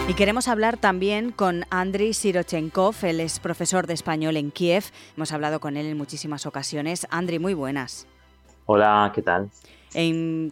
Y 0.07 0.13
queremos 0.13 0.47
hablar 0.47 0.77
también 0.77 1.33
con 1.33 1.65
Andriy 1.69 2.13
Sirochenkov, 2.13 2.95
él 3.03 3.19
es 3.19 3.41
profesor 3.41 3.87
de 3.87 3.93
español 3.93 4.37
en 4.37 4.51
Kiev. 4.51 4.85
Hemos 5.17 5.33
hablado 5.33 5.59
con 5.59 5.75
él 5.75 5.85
en 5.85 5.97
muchísimas 5.97 6.45
ocasiones. 6.45 7.05
Andriy, 7.09 7.39
muy 7.39 7.53
buenas. 7.53 8.07
Hola, 8.65 9.11
¿qué 9.13 9.21
tal? 9.21 9.49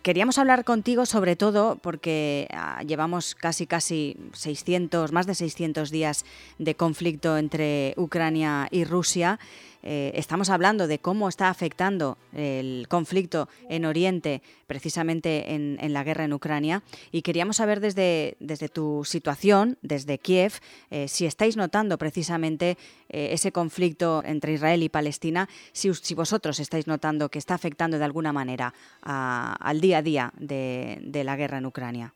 queríamos 0.02 0.40
hablar 0.40 0.64
contigo 0.64 1.06
sobre 1.06 1.36
todo 1.36 1.76
porque 1.76 2.48
ah, 2.52 2.82
llevamos 2.84 3.36
casi 3.36 3.68
casi 3.68 4.18
600, 4.34 5.12
más 5.12 5.28
de 5.28 5.36
600 5.36 5.92
días 5.92 6.26
de 6.58 6.76
conflicto 6.76 7.38
entre 7.38 7.94
Ucrania 7.96 8.68
y 8.72 8.86
Rusia. 8.86 9.40
Eh, 9.86 10.12
estamos 10.16 10.50
hablando 10.50 10.88
de 10.88 10.98
cómo 10.98 11.30
está 11.30 11.50
afectando 11.50 12.18
el 12.34 12.88
conflicto 12.90 13.48
en 13.70 13.86
Oriente, 13.86 14.42
precisamente 14.66 15.54
en, 15.54 15.94
la 15.94 16.04
guerra 16.04 16.26
en 16.26 16.34
Ucrania, 16.34 16.82
y 17.12 17.22
queríamos 17.22 17.58
saber 17.58 17.80
desde, 17.80 18.36
desde 18.40 18.68
tu 18.68 19.04
situación, 19.06 19.78
desde 19.84 20.18
Kiev, 20.18 20.54
eh, 20.90 21.08
si 21.08 21.28
estáis 21.28 21.56
notando 21.56 22.00
precisamente 22.00 22.78
eh, 23.10 23.30
ese 23.32 23.52
conflicto 23.52 24.24
entre 24.26 24.54
Israel 24.54 24.82
y 24.82 24.90
Palestina, 24.90 25.48
si, 25.72 26.16
vosotros 26.16 26.60
estáis 26.60 26.88
notando 26.88 27.30
que 27.30 27.38
está 27.38 27.54
afectando 27.54 28.00
de 28.00 28.06
alguna 28.06 28.34
manera 28.34 28.74
al 29.04 29.82
día 29.82 30.00
a 30.00 30.02
día 30.02 30.34
de, 30.38 31.22
la 31.24 31.36
guerra 31.36 31.60
en 31.60 31.66
Ucrania. 31.68 32.14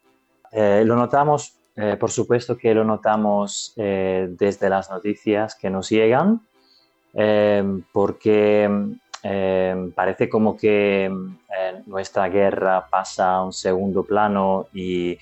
lo 0.51 0.95
notamos 0.95 1.55
por 1.99 2.11
supuesto 2.11 2.57
que 2.57 2.73
lo 2.73 2.83
notamos 2.83 3.73
desde 3.75 4.69
las 4.69 4.89
noticias 4.89 5.55
que 5.55 5.69
nos 5.69 5.89
llegan, 5.89 6.41
Em, 7.13 7.81
porque 7.91 8.69
em, 9.23 9.91
parece 9.91 10.29
como 10.29 10.55
que 10.55 11.05
eh, 11.05 11.81
nuestra 11.87 12.29
guerra 12.29 12.87
pasa 12.89 13.33
a 13.33 13.43
un 13.43 13.53
segundo 13.53 14.03
plano 14.03 14.67
y, 14.73 15.17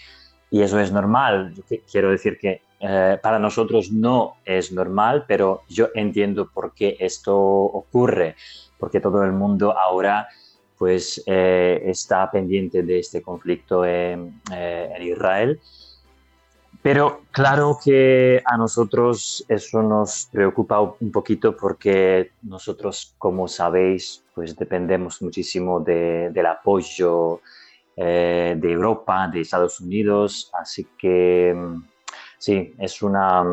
eso 0.52 0.80
es 0.80 0.92
normal. 0.92 1.54
quiero 1.92 2.12
decir 2.12 2.38
que 2.40 2.62
eh, 2.80 3.18
para 3.22 3.40
nosotros 3.40 3.92
no 3.92 4.38
es 4.46 4.72
normal, 4.72 5.26
pero 5.28 5.64
yo 5.68 5.90
entiendo 5.94 6.50
por 6.54 6.74
qué 6.74 6.96
esto 7.00 7.38
ocurre, 7.38 8.36
porque 8.78 9.02
todo 9.02 9.24
el 9.24 9.34
mundo 9.34 9.78
ahora 9.78 10.28
pues 10.78 11.24
eh, 11.26 11.82
está 11.86 12.30
pendiente 12.30 12.84
de 12.84 13.00
este 13.00 13.22
conflicto 13.22 13.84
en 13.84 14.42
Israel 15.02 15.60
pero 16.82 17.22
claro 17.32 17.78
que 17.84 18.42
a 18.46 18.58
nosotros 18.58 19.44
eso 19.48 19.82
nos 19.82 20.30
preocupa 20.32 20.80
un 20.82 21.12
poquito 21.12 21.56
porque 21.56 22.32
nosotros, 22.44 23.16
como 23.18 23.48
sabéis, 23.48 24.24
pues 24.34 24.56
dependemos 24.56 25.22
muchísimo 25.22 25.80
del 25.80 26.46
apoyo 26.46 27.42
eh, 27.96 28.56
de 28.58 28.72
Europa, 28.72 29.28
de 29.28 29.42
Estados 29.42 29.80
Unidos, 29.80 30.52
así 30.54 30.88
que 30.98 31.54
mm, 31.56 31.84
sí, 32.38 32.76
es 32.78 33.02
una, 33.02 33.44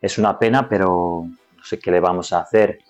es 0.00 0.18
una 0.18 0.38
pena, 0.38 0.68
pero 0.68 1.24
no 1.56 1.64
sé 1.64 1.78
qué 1.78 1.90
le 1.92 2.00
vamos 2.00 2.32
a 2.32 2.40
hacer. 2.40 2.80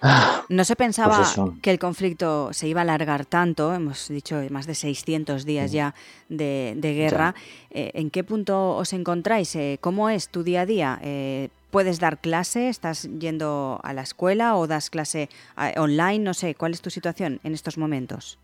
Ah, 0.00 0.44
no 0.48 0.64
se 0.64 0.76
pensaba 0.76 1.16
pues 1.16 1.36
que 1.62 1.70
el 1.70 1.78
conflicto 1.78 2.52
se 2.52 2.68
iba 2.68 2.80
a 2.80 2.82
alargar 2.82 3.26
tanto, 3.26 3.74
hemos 3.74 4.08
dicho 4.08 4.40
más 4.50 4.66
de 4.66 4.74
600 4.74 5.44
días 5.44 5.72
ya 5.72 5.94
de, 6.28 6.76
guerra. 6.80 7.34
Eh, 7.70 7.90
¿En 7.94 8.10
qué 8.10 8.24
punto 8.24 8.76
os 8.76 8.92
encontráis? 8.92 9.54
Eh, 9.56 9.78
¿Cómo 9.80 10.08
es 10.08 10.28
tu 10.28 10.42
día 10.42 10.62
a 10.62 10.66
día? 10.66 10.98
Eh, 11.02 11.48
¿Puedes 11.70 11.98
dar 11.98 12.18
clase? 12.18 12.68
¿Estás 12.68 13.08
yendo 13.18 13.80
a 13.82 13.92
la 13.92 14.02
escuela 14.02 14.56
o 14.56 14.66
das 14.66 14.88
clase 14.88 15.28
online? 15.76 16.20
No 16.20 16.32
sé, 16.32 16.54
¿cuál 16.54 16.72
es 16.72 16.80
tu 16.80 16.90
situación 16.90 17.40
en 17.42 17.52
estos 17.52 17.76
momentos? 17.76 18.38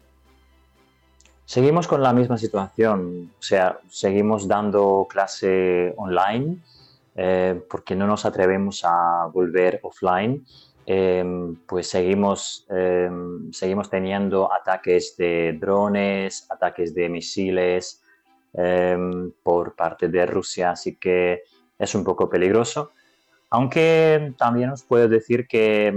Seguimos 1.47 1.87
con 1.87 2.03
la 2.03 2.13
misma 2.13 2.39
situación, 2.39 3.31
o 3.39 3.43
sea, 3.43 3.79
seguimos 3.89 4.49
dando 4.49 5.07
clase 5.09 5.95
online 5.97 6.59
porque 7.69 7.95
no 7.95 8.07
nos 8.07 8.25
atrevemos 8.25 8.85
a 8.85 9.27
volver 9.33 9.81
offline 9.83 10.45
Em, 10.85 11.55
pues 11.67 11.89
seguimos, 11.89 12.67
em, 12.69 13.53
seguimos 13.53 13.89
teniendo 13.89 14.53
ataques 14.53 15.17
de 15.17 15.57
drones, 15.61 16.47
ataques 16.51 16.93
de 16.93 17.09
misiles 17.09 18.03
em, 18.55 19.31
por 19.43 19.75
parte 19.77 20.09
de 20.09 20.27
Rusia, 20.27 20.73
así 20.73 20.97
que 20.97 21.43
es 21.79 21.95
un 21.95 22.05
poco 22.05 22.29
peligroso. 22.29 22.91
Aunque 23.51 24.35
también 24.37 24.71
os 24.71 24.83
puedo 24.83 25.09
decir 25.09 25.47
que 25.47 25.95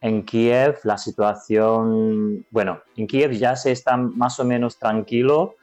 en 0.00 0.22
Kiev 0.24 0.78
la 0.84 0.98
situación, 0.98 2.46
bueno, 2.50 2.80
en 2.96 3.06
Kiev 3.06 3.32
ya 3.32 3.54
se 3.56 3.72
está 3.72 3.96
más 3.96 4.38
o 4.40 4.44
menos 4.44 4.78
tranquilo 4.78 5.56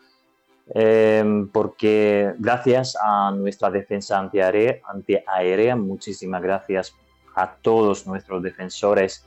porque 1.51 2.33
gracias 2.39 2.97
a 3.01 3.31
nuestra 3.31 3.69
defensa 3.69 4.17
antiaérea, 4.17 4.79
antiaérea 4.85 5.75
muchísimas 5.75 6.41
gracias 6.41 6.95
a 7.35 7.55
todos 7.55 8.05
nuestros 8.07 8.41
defensores 8.41 9.25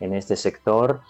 en 0.00 0.14
este 0.14 0.36
sector. 0.36 1.00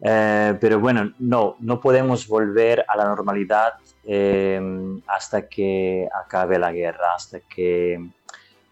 Eh, 0.00 0.56
pero 0.60 0.78
bueno, 0.78 1.12
no, 1.18 1.56
no 1.58 1.80
podemos 1.80 2.28
volver 2.28 2.84
a 2.88 2.96
la 2.96 3.04
normalidad 3.04 3.74
eh, 4.04 4.60
hasta 5.06 5.48
que 5.48 6.08
acabe 6.24 6.58
la 6.58 6.72
guerra, 6.72 7.14
hasta 7.14 7.40
que 7.40 8.08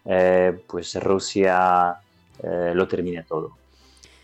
eh, 0.05 0.63
pues 0.67 0.95
Rusia 1.03 1.97
lo 2.39 2.87
termine 2.87 3.23
todo, 3.23 3.57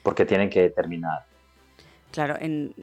porque 0.04 0.24
tiene 0.24 0.48
que 0.48 0.70
terminar. 0.70 1.26
Claro, 2.14 2.36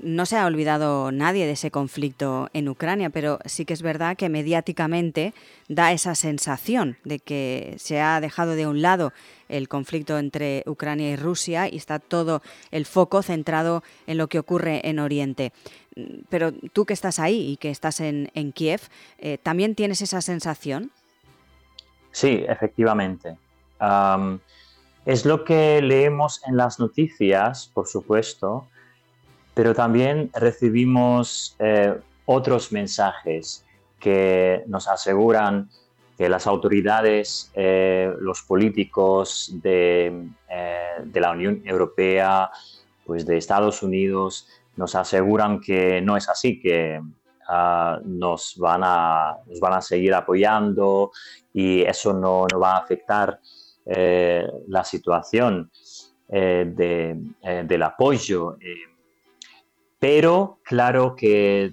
no 0.02 0.26
se 0.26 0.36
ha 0.36 0.44
olvidado 0.44 1.12
nadie 1.12 1.46
de 1.46 1.52
ese 1.52 1.70
conflicto 1.70 2.50
en 2.52 2.68
Ucrania, 2.68 3.10
pero 3.10 3.38
sí 3.44 3.64
que 3.64 3.74
es 3.74 3.80
verdad 3.80 4.16
que 4.16 4.28
mediáticamente 4.28 5.34
da 5.68 5.92
esa 5.92 6.16
sensación 6.16 6.96
de 7.04 7.20
que 7.20 7.76
se 7.78 8.00
ha 8.00 8.20
dejado 8.20 8.56
de 8.56 8.66
un 8.66 8.82
lado 8.82 9.12
el 9.48 9.68
conflicto 9.68 10.18
entre 10.18 10.64
Ucrania 10.66 11.10
y 11.10 11.14
Rusia 11.14 11.68
y 11.68 11.76
está 11.76 12.00
todo 12.00 12.42
el 12.72 12.86
foco 12.86 13.22
centrado 13.22 13.84
en 14.08 14.18
lo 14.18 14.26
que 14.26 14.40
ocurre 14.40 14.80
en 14.88 14.98
Oriente. 14.98 15.52
Pero 16.28 16.50
tú 16.50 16.84
que 16.84 16.94
estás 16.94 17.20
ahí 17.20 17.52
y 17.52 17.56
que 17.56 17.70
estás 17.70 18.00
en, 18.00 18.52
Kiev, 18.52 18.80
eh, 19.20 19.38
¿también 19.40 19.76
tienes 19.76 20.02
esa 20.02 20.22
sensación? 20.22 20.90
Sí, 22.10 22.44
efectivamente. 22.48 23.36
es 25.06 25.24
lo 25.24 25.44
que 25.44 25.80
leemos 25.82 26.42
en 26.48 26.56
las 26.56 26.80
noticias, 26.80 27.70
por 27.72 27.86
supuesto, 27.86 28.66
pero 29.60 29.74
también 29.74 30.30
recibimos 30.32 31.54
eh, 31.58 31.94
otros 32.24 32.72
mensajes 32.72 33.62
que 33.98 34.64
nos 34.68 34.88
aseguran 34.88 35.68
que 36.16 36.30
las 36.30 36.46
autoridades, 36.46 37.52
eh, 37.52 38.10
los 38.20 38.40
políticos 38.40 39.50
de, 39.62 40.28
eh, 40.48 40.86
de, 41.04 41.20
la 41.20 41.32
Unión 41.32 41.60
Europea, 41.66 42.50
pues 43.04 43.26
de 43.26 43.36
Estados 43.36 43.82
Unidos, 43.82 44.48
nos 44.76 44.94
aseguran 44.94 45.60
que 45.60 46.00
no 46.00 46.16
es 46.16 46.30
así, 46.30 46.58
que 46.58 46.98
ah, 47.46 48.00
nos, 48.02 48.56
van 48.56 48.80
a, 48.82 49.36
van 49.60 49.74
a 49.74 49.82
seguir 49.82 50.14
apoyando 50.14 51.10
y 51.52 51.82
eso 51.82 52.14
no, 52.14 52.46
no 52.50 52.58
va 52.58 52.76
a 52.76 52.78
afectar 52.78 53.38
la 53.84 54.84
situación 54.84 55.70
de, 56.28 57.18
del 57.66 57.82
apoyo 57.82 58.56
pero 60.00 60.58
claro 60.64 61.14
que 61.14 61.72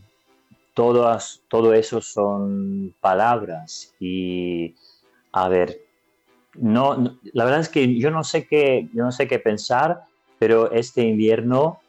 todas, 0.74 1.42
todo 1.48 1.74
eso 1.74 2.02
son 2.02 2.94
palabras 3.00 3.96
y, 4.00 4.76
a 5.32 5.50
ver, 5.50 5.80
no, 6.54 7.18
la 7.34 7.46
verdad 7.46 7.62
es 7.62 7.70
que 7.70 7.98
yo 7.98 8.12
no 8.12 8.24
sé 8.24 8.46
qué, 8.46 8.90
yo 8.94 9.04
no 9.04 9.12
sé 9.12 9.28
qué 9.28 9.40
pensar, 9.40 10.02
pero 10.38 10.72
este 10.72 11.02
invierno 11.02 11.80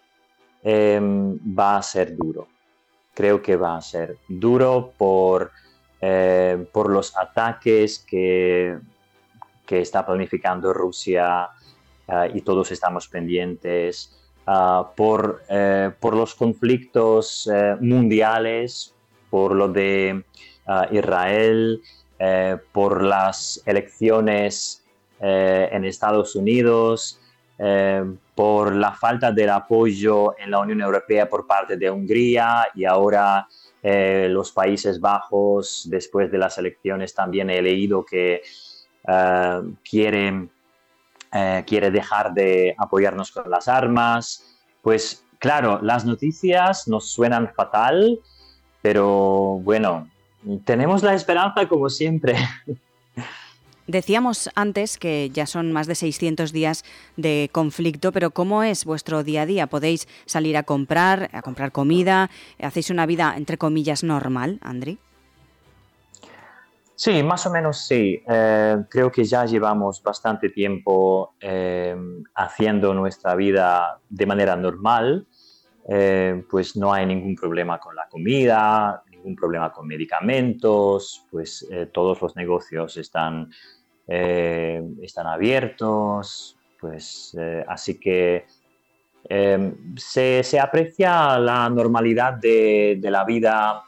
em, 0.63 1.37
va 1.39 1.77
a 1.77 1.83
ser 1.83 2.17
duro. 2.17 2.47
Creo 3.15 3.43
que 3.43 3.57
va 3.57 3.77
a 3.77 3.81
ser 3.81 4.17
duro 4.29 4.93
por, 4.97 5.51
eh, 6.01 6.67
por 6.73 6.89
los 6.91 7.17
ataques 7.17 7.99
que, 7.99 8.79
que 9.67 9.81
está 9.81 10.07
planificando 10.07 10.73
Rusia 10.73 11.49
eh, 12.07 12.31
y 12.35 12.41
todos 12.43 12.71
estamos 12.71 13.09
pendientes. 13.09 14.28
Ah, 14.51 14.93
por, 14.97 15.43
eh, 15.51 15.91
por, 16.01 16.17
los 16.17 16.35
conflictos 16.35 17.51
eh, 17.53 17.77
mundiales, 17.81 18.95
por 19.29 19.55
lo 19.55 19.69
de 19.69 20.25
ah, 20.67 20.89
Israel, 20.91 21.83
eh, 22.19 22.57
por 22.73 23.03
las 23.03 23.63
elecciones 23.67 24.83
en 25.21 25.85
Estados 25.85 26.37
Unidos, 26.37 27.21
por 28.37 28.73
la 28.73 28.93
falta 28.93 29.33
del 29.33 29.51
apoyo 29.51 30.39
en 30.39 30.53
la 30.53 30.61
Unión 30.61 30.81
Europea 30.81 31.29
por 31.29 31.45
parte 31.45 31.77
de 31.77 31.91
Hungría 31.91 32.69
y 32.73 32.85
ahora 32.85 33.49
los 33.83 34.53
Países 34.53 35.01
Bajos, 35.01 35.89
después 35.91 36.31
de 36.31 36.39
las 36.39 36.57
elecciones, 36.57 37.13
también 37.13 37.51
he 37.51 37.61
leído 37.61 38.05
que 38.05 38.43
quieren 39.83 40.49
quiere 41.67 41.91
dejar 41.91 42.33
de 42.35 42.75
apoyarnos 42.79 43.31
con 43.33 43.51
las 43.51 43.69
armas. 43.69 44.57
Pues 44.83 45.25
claro, 45.39 45.81
las 45.83 46.05
noticias 46.05 46.89
nos 46.89 47.11
suenan 47.11 47.53
fatal, 47.55 48.21
pero 48.83 49.61
bueno, 49.63 50.09
tenemos 50.65 51.03
la 51.03 51.15
esperanza 51.15 51.69
como 51.69 51.89
siempre. 51.89 52.37
Decíamos 53.89 54.51
antes 54.55 54.99
que 54.99 55.31
ya 55.33 55.47
son 55.47 55.73
más 55.73 55.87
de 55.87 55.95
600 55.95 56.53
días 56.53 56.85
de 57.17 57.49
conflicto, 57.53 58.13
pero 58.13 58.33
¿cómo 58.33 58.63
es 58.63 58.85
vuestro 58.85 59.25
día 59.25 59.43
a 59.43 59.47
día? 59.47 59.67
¿Podéis 59.67 60.07
salir 60.27 60.59
a 60.59 60.63
comprar, 60.63 61.31
a 61.33 61.41
comprar 61.41 61.73
comida? 61.73 62.29
¿Hacéis 62.61 62.91
una 62.91 63.07
vida, 63.07 63.33
entre 63.35 63.57
comillas, 63.57 64.05
normal, 64.05 64.59
Andri? 64.61 64.99
Sí, 66.99 67.23
más 67.23 67.47
o 67.47 67.51
menos 67.51 67.79
sí. 67.87 68.21
Eh, 68.27 68.77
creo 68.91 69.13
que 69.13 69.23
ya 69.23 69.45
llevamos 69.45 70.03
bastante 70.03 70.49
tiempo 70.49 71.37
eh, 71.41 71.97
haciendo 72.35 72.93
nuestra 72.93 73.37
vida 73.37 74.01
de 74.09 74.27
manera 74.27 74.57
normal. 74.57 75.25
Eh, 75.89 76.43
pues 76.51 76.75
no 76.77 76.93
hay 76.93 77.07
ningún 77.07 77.37
problema 77.37 77.79
con 77.79 77.95
la 77.95 78.09
comida, 78.09 79.05
ningún 79.13 79.37
problema 79.37 79.71
con 79.73 79.87
medicamentos, 79.87 81.25
pues 81.31 81.69
todos 81.93 82.21
los 82.21 82.35
negocios 82.35 82.97
están 82.97 83.49
están 84.05 85.27
abiertos, 85.29 86.59
pues 86.81 87.37
así 87.69 88.01
que 88.01 88.47
em, 89.29 89.97
se, 89.97 90.59
aprecia 90.61 91.39
la 91.39 91.69
normalidad 91.71 92.33
de, 92.35 92.99
la 93.03 93.25
vida 93.25 93.85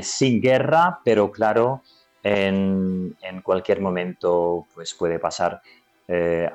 sin 0.00 0.40
guerra, 0.40 1.00
pero 1.04 1.30
claro, 1.30 1.82
en, 2.24 3.16
cualquier 3.42 3.80
momento 3.80 4.66
pues 4.74 4.94
puede 4.94 5.18
pasar 5.18 5.60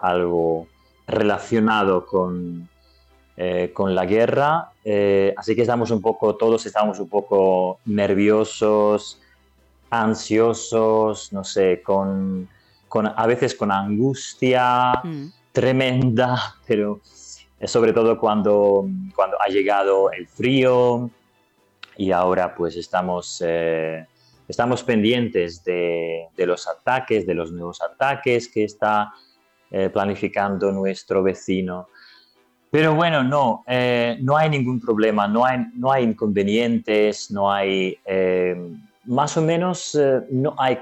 algo 0.02 0.68
relacionado 1.08 2.06
con, 2.06 2.68
con 3.74 3.96
la 3.96 4.06
guerra, 4.06 4.72
así 5.38 5.56
que 5.56 5.62
estamos 5.62 5.92
un 5.92 6.02
poco, 6.02 6.36
todos 6.36 6.66
estamos 6.66 7.00
un 7.00 7.08
poco 7.08 7.80
nerviosos, 7.86 9.22
ansiosos, 9.92 11.32
no 11.32 11.44
sé, 11.44 11.82
con 11.84 12.48
a 12.98 13.28
veces 13.28 13.56
con 13.56 13.72
angustia 13.72 14.94
mm. 15.04 15.26
tremenda, 15.52 16.56
pero 16.68 17.02
sobre 17.64 17.94
todo 17.94 18.20
cuando, 18.20 18.88
cuando 19.16 19.38
ha 19.42 19.48
llegado 19.48 20.12
el 20.12 20.28
frío 20.28 21.10
y 21.98 22.12
ahora 22.12 22.56
pues 22.56 22.76
estamos, 22.78 23.44
eh, 23.46 24.06
estamos 24.50 24.84
pendientes 24.84 25.64
de, 25.64 26.28
los 26.36 26.68
ataques, 26.68 27.26
de 27.26 27.34
los 27.34 27.54
nuevos 27.54 27.82
ataques 27.82 28.50
que 28.50 28.66
está 28.66 29.14
eh, 29.72 29.90
planificando 29.90 30.72
nuestro 30.74 31.24
vecino. 31.24 31.88
Pero 32.70 32.94
bueno, 32.94 33.24
no, 33.24 33.64
eh, 33.66 34.18
no 34.22 34.36
hay 34.36 34.50
ningún 34.50 34.82
problema, 34.82 35.28
no 35.28 35.46
hay, 35.46 35.60
no 35.76 35.92
hay 35.92 36.04
inconvenientes, 36.04 37.32
no 37.32 37.50
hay 37.52 37.98
más 39.10 39.36
o 39.38 39.42
menos 39.42 39.96
eh, 39.96 40.22
no 40.30 40.56
hay 40.58 40.78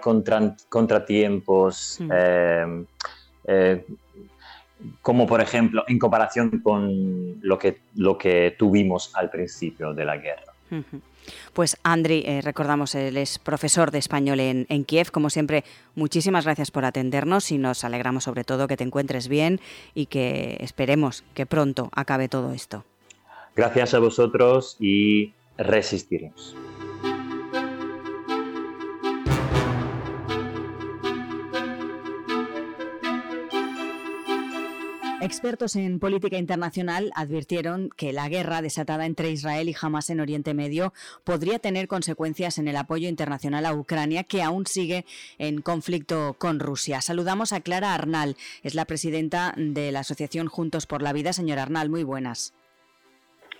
contratiempos, 0.69 1.99
eh, 2.11 2.85
eh, 3.45 3.85
como 5.01 5.25
por 5.25 5.41
ejemplo 5.41 5.83
en 5.87 5.97
comparación 5.97 6.59
con 6.59 7.39
lo 7.41 7.57
que, 7.57 7.79
lo 7.95 8.17
que 8.17 8.55
tuvimos 8.57 9.15
al 9.15 9.29
principio 9.29 9.93
de 9.93 10.05
la 10.05 10.17
guerra. 10.17 10.53
Pues 11.53 11.77
Andri, 11.83 12.41
recordamos, 12.41 12.95
él 12.95 13.17
es 13.17 13.39
profesor 13.39 13.91
de 13.91 13.99
español 13.99 14.39
en, 14.39 14.65
en, 14.69 14.83
Kiev. 14.85 15.11
Como 15.11 15.29
siempre, 15.29 15.63
muchísimas 15.95 16.45
gracias 16.45 16.71
por 16.71 16.85
atendernos 16.85 17.51
y 17.51 17.57
nos 17.57 17.83
alegramos 17.83 18.25
sobre 18.25 18.43
todo 18.43 18.67
que 18.67 18.77
te 18.77 18.83
encuentres 18.83 19.27
bien 19.27 19.59
y 19.93 20.07
que 20.07 20.57
esperemos 20.59 21.23
que 21.33 21.45
pronto 21.45 21.89
acabe 21.93 22.29
todo 22.29 22.51
esto. 22.51 22.83
Gracias 23.55 23.93
a 23.93 23.99
vosotros 23.99 24.77
y 24.79 25.33
resistiremos. 25.57 26.55
Expertos 35.27 35.75
en 35.75 35.99
política 35.99 36.37
internacional 36.37 37.11
advirtieron 37.13 37.89
que 37.97 38.13
la 38.13 38.29
guerra 38.29 38.61
desatada 38.61 39.05
entre 39.05 39.29
Israel 39.29 39.67
y 39.67 39.75
Hamas 39.79 40.09
en 40.09 40.21
Oriente 40.21 40.53
Medio 40.53 40.93
podría 41.25 41.59
tener 41.59 41.89
consecuencias 41.89 42.57
en 42.59 42.69
el 42.69 42.77
apoyo 42.77 43.09
internacional 43.09 43.65
a 43.65 43.73
Ucrania, 43.73 44.23
que 44.23 44.41
aún 44.41 44.65
sigue 44.65 45.03
en 45.37 45.61
conflicto 45.61 46.37
con 46.39 46.61
Rusia. 46.61 47.01
Saludamos 47.01 47.51
a 47.51 47.59
Clara 47.59 47.93
Arnal, 47.93 48.37
es 48.63 48.73
la 48.73 48.85
presidenta 48.85 49.53
de 49.57 49.91
la 49.91 49.99
Asociación 49.99 50.47
Juntos 50.47 50.85
por 50.85 51.01
la 51.01 51.11
Vida. 51.11 51.33
Señora 51.33 51.63
Arnal, 51.63 51.89
muy 51.89 52.05
buenas. 52.05 52.53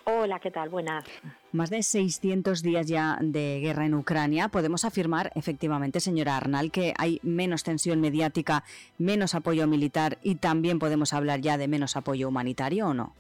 Hola, 0.10 0.40
¿qué 0.40 0.52
tal? 0.52 0.70
Buenas. 0.70 1.04
Más 1.52 1.70
de 1.70 1.84
600 1.84 2.64
días 2.64 2.88
ya 2.88 3.18
de 3.20 3.60
guerra 3.60 3.86
en 3.86 3.94
Ucrania. 3.94 4.48
¿Podemos 4.48 4.86
afirmar 4.86 5.32
efectivamente, 5.36 6.00
señora 6.00 6.38
Arnal, 6.38 6.72
que 6.72 6.94
hay 6.98 7.20
menos 7.24 7.66
tensión 7.66 8.00
mediática, 8.00 8.64
menos 8.98 9.36
apoyo 9.36 9.68
militar 9.68 10.18
y 10.24 10.36
también 10.36 10.80
podemos 10.80 11.12
hablar 11.12 11.42
ya 11.42 11.58
de 11.58 11.68
menos 11.68 11.98
apoyo 11.98 12.30
humanitario 12.30 12.88
o 12.88 12.94
no? 12.94 13.12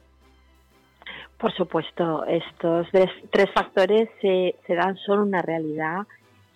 Por 1.38 1.54
supuesto, 1.58 2.24
estos 2.24 2.88
tres, 3.32 3.50
factores 3.54 4.08
se, 4.22 4.56
dan 4.70 4.96
solo 4.96 5.24
una 5.24 5.42
realidad. 5.42 6.08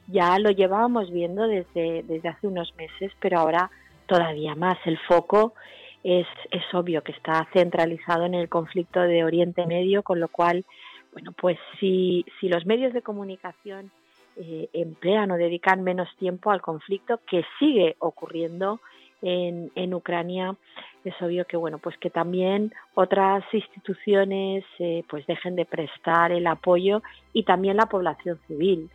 Ya 0.07 0.39
lo 0.39 0.51
llevábamos 0.51 1.11
viendo 1.11 1.45
desde, 1.45 2.03
desde 2.03 2.29
hace 2.29 2.47
unos 2.47 2.73
meses, 2.77 3.11
pero 3.19 3.37
ahora 3.37 3.69
todavía 4.05 4.55
más. 4.55 4.77
El 4.85 4.97
foco 5.09 5.55
es, 6.03 6.27
es 6.51 6.63
obvio 6.73 7.03
que 7.03 7.11
está 7.11 7.47
centralizado 7.53 8.25
en 8.25 8.33
el 8.33 8.49
conflicto 8.49 9.01
de 9.01 9.23
Oriente 9.23 9.65
Medio, 9.65 10.03
con 10.03 10.19
lo 10.19 10.27
cual, 10.27 10.65
bueno, 11.13 11.31
pues 11.33 11.57
si, 11.79 12.25
si 12.39 12.47
los 12.47 12.65
medios 12.65 12.93
de 12.93 13.01
comunicación 13.01 13.91
eh, 14.37 14.69
emplean 14.73 15.31
o 15.31 15.37
dedican 15.37 15.83
menos 15.83 16.07
tiempo 16.17 16.51
al 16.51 16.61
conflicto 16.61 17.19
que 17.29 17.43
sigue 17.59 17.95
ocurriendo 17.99 18.79
en, 19.21 19.71
en, 19.75 19.93
Ucrania, 19.93 20.55
es 21.03 21.13
obvio 21.21 21.45
que 21.45 21.57
bueno, 21.57 21.77
pues 21.77 21.97
que 21.97 22.09
también 22.09 22.73
otras 22.95 23.43
instituciones 23.51 24.63
eh, 24.79 25.03
pues 25.09 25.27
dejen 25.27 25.55
de 25.55 25.65
prestar 25.65 26.31
el 26.31 26.47
apoyo 26.47 27.03
y 27.33 27.43
también 27.43 27.77
la 27.77 27.85
población 27.85 28.39
civil. 28.47 28.89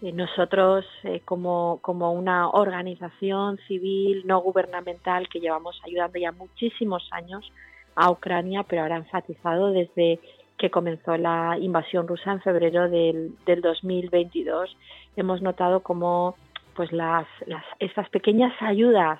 Eh, 0.00 0.12
nosotros, 0.12 0.84
eh, 1.02 1.22
como, 1.24 1.80
como 1.82 2.12
una 2.12 2.48
organización 2.50 3.58
civil 3.66 4.22
no 4.26 4.40
gubernamental 4.40 5.28
que 5.28 5.40
llevamos 5.40 5.80
ayudando 5.84 6.18
ya 6.20 6.30
muchísimos 6.30 7.08
años 7.10 7.50
a 7.96 8.10
Ucrania, 8.10 8.64
pero 8.68 8.82
ahora 8.82 8.96
enfatizado 8.96 9.72
desde 9.72 10.20
que 10.56 10.70
comenzó 10.70 11.16
la 11.16 11.56
invasión 11.60 12.06
rusa 12.06 12.32
en 12.32 12.40
febrero 12.40 12.88
del, 12.88 13.34
del 13.44 13.60
2022, 13.60 14.76
hemos 15.16 15.42
notado 15.42 15.80
como 15.80 16.36
pues 16.74 16.92
las, 16.92 17.26
las, 17.46 17.64
estas 17.80 18.08
pequeñas 18.10 18.52
ayudas 18.60 19.18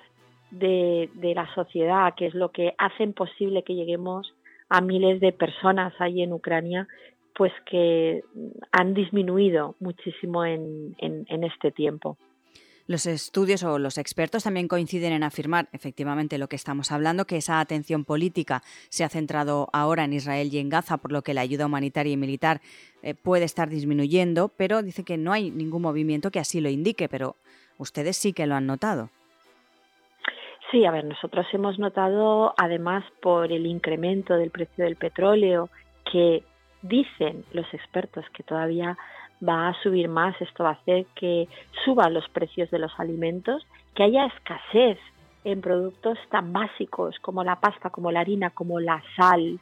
de, 0.53 1.11
de 1.15 1.35
la 1.35 1.53
sociedad, 1.55 2.15
que 2.17 2.27
es 2.27 2.35
lo 2.35 2.51
que 2.51 2.75
hacen 2.79 3.15
posible 3.15 3.65
que 3.65 3.75
lleguemos 3.75 4.33
a 4.69 4.81
miles 4.81 5.21
de 5.21 5.33
personas 5.33 5.93
ahí 6.01 6.23
en 6.23 6.33
Ucrania, 6.33 6.87
pues 7.39 7.53
que 7.71 8.25
han 8.73 8.95
disminuido 8.95 9.77
muchísimo 9.79 10.45
en, 10.45 10.97
este 11.45 11.71
tiempo. 11.71 12.19
Los 12.89 13.07
estudios 13.07 13.63
o 13.63 13.79
los 13.79 13.97
expertos 13.97 14.43
también 14.43 14.67
coinciden 14.67 15.13
en 15.13 15.23
afirmar 15.23 15.69
efectivamente 15.73 16.37
lo 16.37 16.49
que 16.49 16.57
estamos 16.57 16.91
hablando, 16.91 17.27
que 17.27 17.37
esa 17.37 17.61
atención 17.61 18.05
política 18.05 18.63
se 18.89 19.05
ha 19.05 19.09
centrado 19.09 19.69
ahora 19.73 20.03
en 20.03 20.15
Israel 20.15 20.49
y 20.51 20.59
en 20.59 20.69
Gaza, 20.69 20.97
por 20.97 21.13
lo 21.13 21.23
que 21.23 21.33
la 21.33 21.43
ayuda 21.43 21.67
humanitaria 21.67 22.13
y 22.13 22.17
militar 22.17 22.61
eh, 23.03 23.15
puede 23.15 23.45
estar 23.45 23.69
disminuyendo, 23.69 24.49
pero 24.49 24.83
dice 24.83 25.05
que 25.05 25.17
no 25.17 25.33
hay 25.33 25.53
ningún 25.53 25.83
movimiento 25.83 26.33
que 26.33 26.41
así 26.41 26.61
lo 26.61 26.71
indique, 26.71 27.09
pero 27.09 27.37
ustedes 27.79 28.17
sí 28.17 28.33
que 28.33 28.49
lo 28.49 28.57
han 28.57 28.67
notado. 28.67 29.11
Sí, 30.73 30.85
a 30.85 30.91
ver, 30.91 31.05
nosotros 31.05 31.47
hemos 31.53 31.79
notado, 31.79 32.53
además 32.57 33.05
por 33.23 33.53
el 33.53 33.65
incremento 33.65 34.35
del 34.35 34.51
precio 34.51 34.85
del 34.85 34.97
petróleo, 34.97 35.71
que 36.11 36.43
Dicen 36.83 37.45
los 37.53 37.67
expertos 37.75 38.25
que 38.31 38.43
todavía 38.43 38.97
va 39.47 39.69
a 39.69 39.83
subir 39.83 40.09
más, 40.09 40.41
esto 40.41 40.65
va 40.65 40.71
a 40.71 40.75
hacer 40.75 41.07
que 41.15 41.49
suban 41.85 42.15
los 42.15 42.29
precios 42.29 42.71
de 42.71 42.79
los 42.79 42.93
alimentos, 42.99 43.67
que 43.95 44.05
haya 44.05 44.27
escasez 44.27 44.99
en 45.45 45.61
productos 45.61 46.19
tan 46.31 46.53
básicos 46.53 47.17
como 47.21 47.45
la 47.45 47.57
pasta, 47.57 47.91
como 47.91 48.11
la 48.11 48.21
harina, 48.21 48.51
como 48.51 48.81
la 48.81 49.03
sal 49.17 49.59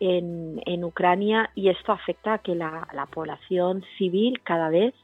en, 0.00 0.84
Ucrania 0.84 1.50
y 1.54 1.68
esto 1.68 1.92
afecta 1.92 2.34
a 2.34 2.38
que 2.38 2.54
la, 2.54 3.06
población 3.12 3.84
civil 3.98 4.40
cada 4.42 4.70
vez 4.70 4.94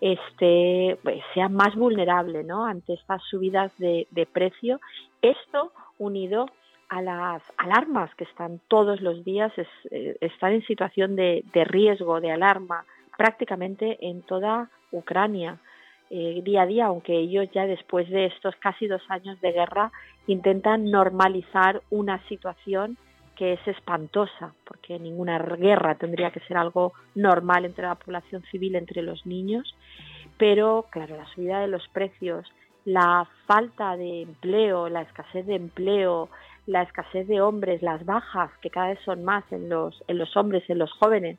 este, 0.00 0.98
pues, 1.02 1.22
sea 1.34 1.48
más 1.48 1.74
vulnerable 1.76 2.44
ante 2.48 2.94
estas 2.94 3.22
subidas 3.24 3.70
de, 3.78 4.28
precio. 4.32 4.80
Esto 5.20 5.72
unido 5.98 6.46
a 6.90 7.00
las 7.00 7.42
alarmas 7.56 8.12
que 8.16 8.24
están 8.24 8.60
todos 8.68 9.00
los 9.00 9.24
días, 9.24 9.52
eh, 9.90 10.16
están 10.20 10.52
en 10.52 10.66
situación 10.66 11.14
de, 11.14 11.44
riesgo, 11.54 12.20
de 12.20 12.32
alarma, 12.32 12.84
prácticamente 13.16 13.96
en 14.00 14.22
toda 14.22 14.68
Ucrania. 14.90 15.58
Eh, 16.10 16.42
día 16.44 16.62
a 16.62 16.66
día, 16.66 16.86
aunque 16.86 17.16
ellos 17.16 17.48
ya 17.54 17.66
después 17.66 18.10
de 18.10 18.26
estos 18.26 18.56
casi 18.56 18.88
dos 18.88 19.02
años 19.08 19.40
de 19.40 19.52
guerra 19.52 19.92
intentan 20.26 20.90
normalizar 20.90 21.80
una 21.90 22.20
situación 22.26 22.98
que 23.36 23.52
es 23.52 23.68
espantosa, 23.68 24.52
porque 24.64 24.98
ninguna 24.98 25.38
guerra 25.38 25.94
tendría 25.94 26.32
que 26.32 26.40
ser 26.40 26.56
algo 26.56 26.92
normal 27.14 27.64
entre 27.64 27.86
la 27.86 27.94
población 27.94 28.42
civil, 28.50 28.74
entre 28.74 29.02
los 29.02 29.24
niños, 29.24 29.76
pero 30.36 30.86
claro, 30.90 31.16
la 31.16 31.26
subida 31.26 31.60
de 31.60 31.68
los 31.68 31.86
precios, 31.88 32.52
la 32.84 33.28
falta 33.46 33.96
de 33.96 34.22
empleo, 34.22 34.88
la 34.88 35.02
escasez 35.02 35.46
de 35.46 35.54
empleo, 35.54 36.28
la 36.66 36.82
escasez 36.82 37.26
de 37.26 37.40
hombres, 37.40 37.82
las 37.82 38.04
bajas 38.04 38.50
que 38.60 38.70
cada 38.70 38.88
vez 38.88 39.00
son 39.04 39.24
más 39.24 39.44
en 39.52 39.68
los, 39.68 40.02
en 40.08 40.18
los 40.18 40.36
hombres, 40.36 40.68
en 40.68 40.78
los 40.78 40.92
jóvenes, 40.92 41.38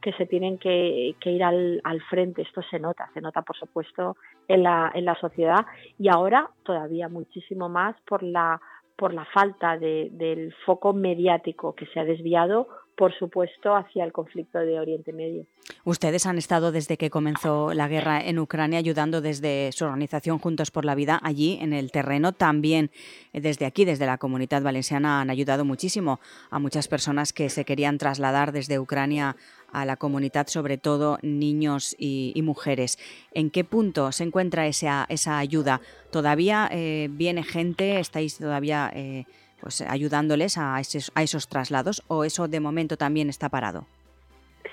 que 0.00 0.12
se 0.14 0.26
tienen 0.26 0.58
que, 0.58 1.14
ir 1.22 1.44
al, 1.44 1.80
al, 1.84 2.00
frente. 2.02 2.42
Esto 2.42 2.62
se 2.70 2.78
nota, 2.78 3.10
se 3.12 3.20
nota 3.20 3.42
por 3.42 3.56
supuesto 3.56 4.16
en 4.48 4.62
la, 4.62 4.90
en 4.94 5.04
la 5.04 5.14
sociedad 5.16 5.66
y 5.98 6.08
ahora 6.08 6.48
todavía 6.62 7.08
muchísimo 7.08 7.68
más 7.68 7.96
por 8.06 8.22
la 8.22 8.60
por 9.00 9.14
la 9.14 9.24
falta 9.24 9.78
de, 9.78 10.10
del 10.12 10.52
foco 10.66 10.92
mediático 10.92 11.74
que 11.74 11.86
se 11.86 11.98
ha 11.98 12.04
desviado, 12.04 12.68
por 13.00 13.18
supuesto, 13.18 13.74
hacia 13.74 14.04
el 14.04 14.12
conflicto 14.12 14.58
de 14.58 14.78
Oriente 14.78 15.14
Medio. 15.14 15.46
Ustedes 15.84 16.26
han 16.26 16.36
estado 16.36 16.70
desde 16.70 16.98
que 16.98 17.08
comenzó 17.08 17.72
la 17.72 17.88
guerra 17.88 18.20
en 18.22 18.38
Ucrania 18.38 18.78
ayudando 18.78 19.22
desde 19.22 19.72
su 19.72 19.86
organización 19.86 20.38
Juntos 20.38 20.70
por 20.70 20.84
la 20.84 20.94
Vida 20.94 21.18
allí 21.22 21.56
en 21.62 21.72
el 21.72 21.92
terreno. 21.92 22.32
También 22.34 22.90
eh, 23.32 23.40
desde 23.40 23.64
aquí, 23.64 23.86
desde 23.86 24.04
la 24.04 24.18
comunidad 24.18 24.60
valenciana, 24.60 25.22
han 25.22 25.30
ayudado 25.30 25.64
muchísimo 25.64 26.20
a 26.50 26.58
muchas 26.58 26.88
personas 26.88 27.32
que 27.32 27.48
se 27.48 27.64
querían 27.64 27.96
trasladar 27.96 28.52
desde 28.52 28.78
Ucrania 28.78 29.34
a 29.72 29.86
la 29.86 29.96
comunidad, 29.96 30.48
sobre 30.48 30.76
todo 30.76 31.18
niños 31.22 31.96
y, 31.98 32.38
mujeres. 32.42 32.98
¿En 33.32 33.48
qué 33.48 33.64
punto 33.64 34.12
se 34.12 34.24
encuentra 34.24 34.66
esa, 34.66 35.06
ayuda? 35.38 35.80
¿Todavía 36.10 36.68
eh, 36.70 37.08
viene 37.10 37.44
gente? 37.44 37.98
¿Estáis 37.98 38.36
todavía 38.36 38.92
eh, 38.94 39.24
pues, 39.60 39.80
ayudándoles 39.82 40.58
a 40.58 40.80
esos, 40.80 41.12
a 41.14 41.22
esos 41.22 41.48
traslados 41.48 42.02
o 42.08 42.24
eso 42.24 42.48
de 42.48 42.60
momento 42.60 42.96
también 42.96 43.28
está 43.28 43.48
parado? 43.48 43.84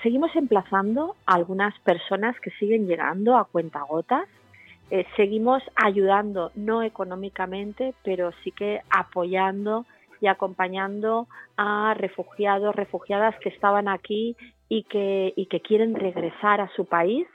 Seguimos 0.02 0.34
emplazando 0.36 1.16
a 1.26 1.34
algunas 1.34 1.78
personas 1.80 2.38
que 2.40 2.50
siguen 2.52 2.86
llegando 2.86 3.36
a 3.36 3.44
cuentagotas. 3.44 4.28
Eh, 4.90 5.04
seguimos 5.16 5.62
ayudando, 5.74 6.52
no 6.54 6.82
económicamente, 6.82 7.94
pero 8.04 8.30
sí 8.44 8.52
que 8.52 8.80
apoyando 8.90 9.86
y 10.20 10.26
acompañando 10.26 11.26
a 11.56 11.94
refugiados, 11.94 12.74
refugiadas 12.74 13.34
que 13.40 13.48
estaban 13.48 13.88
aquí 13.88 14.36
y 14.68 14.84
que, 14.84 15.32
y 15.36 15.46
que 15.46 15.60
quieren 15.60 15.94
regresar 15.94 16.60
a 16.60 16.68
su 16.74 16.84
país 16.84 17.26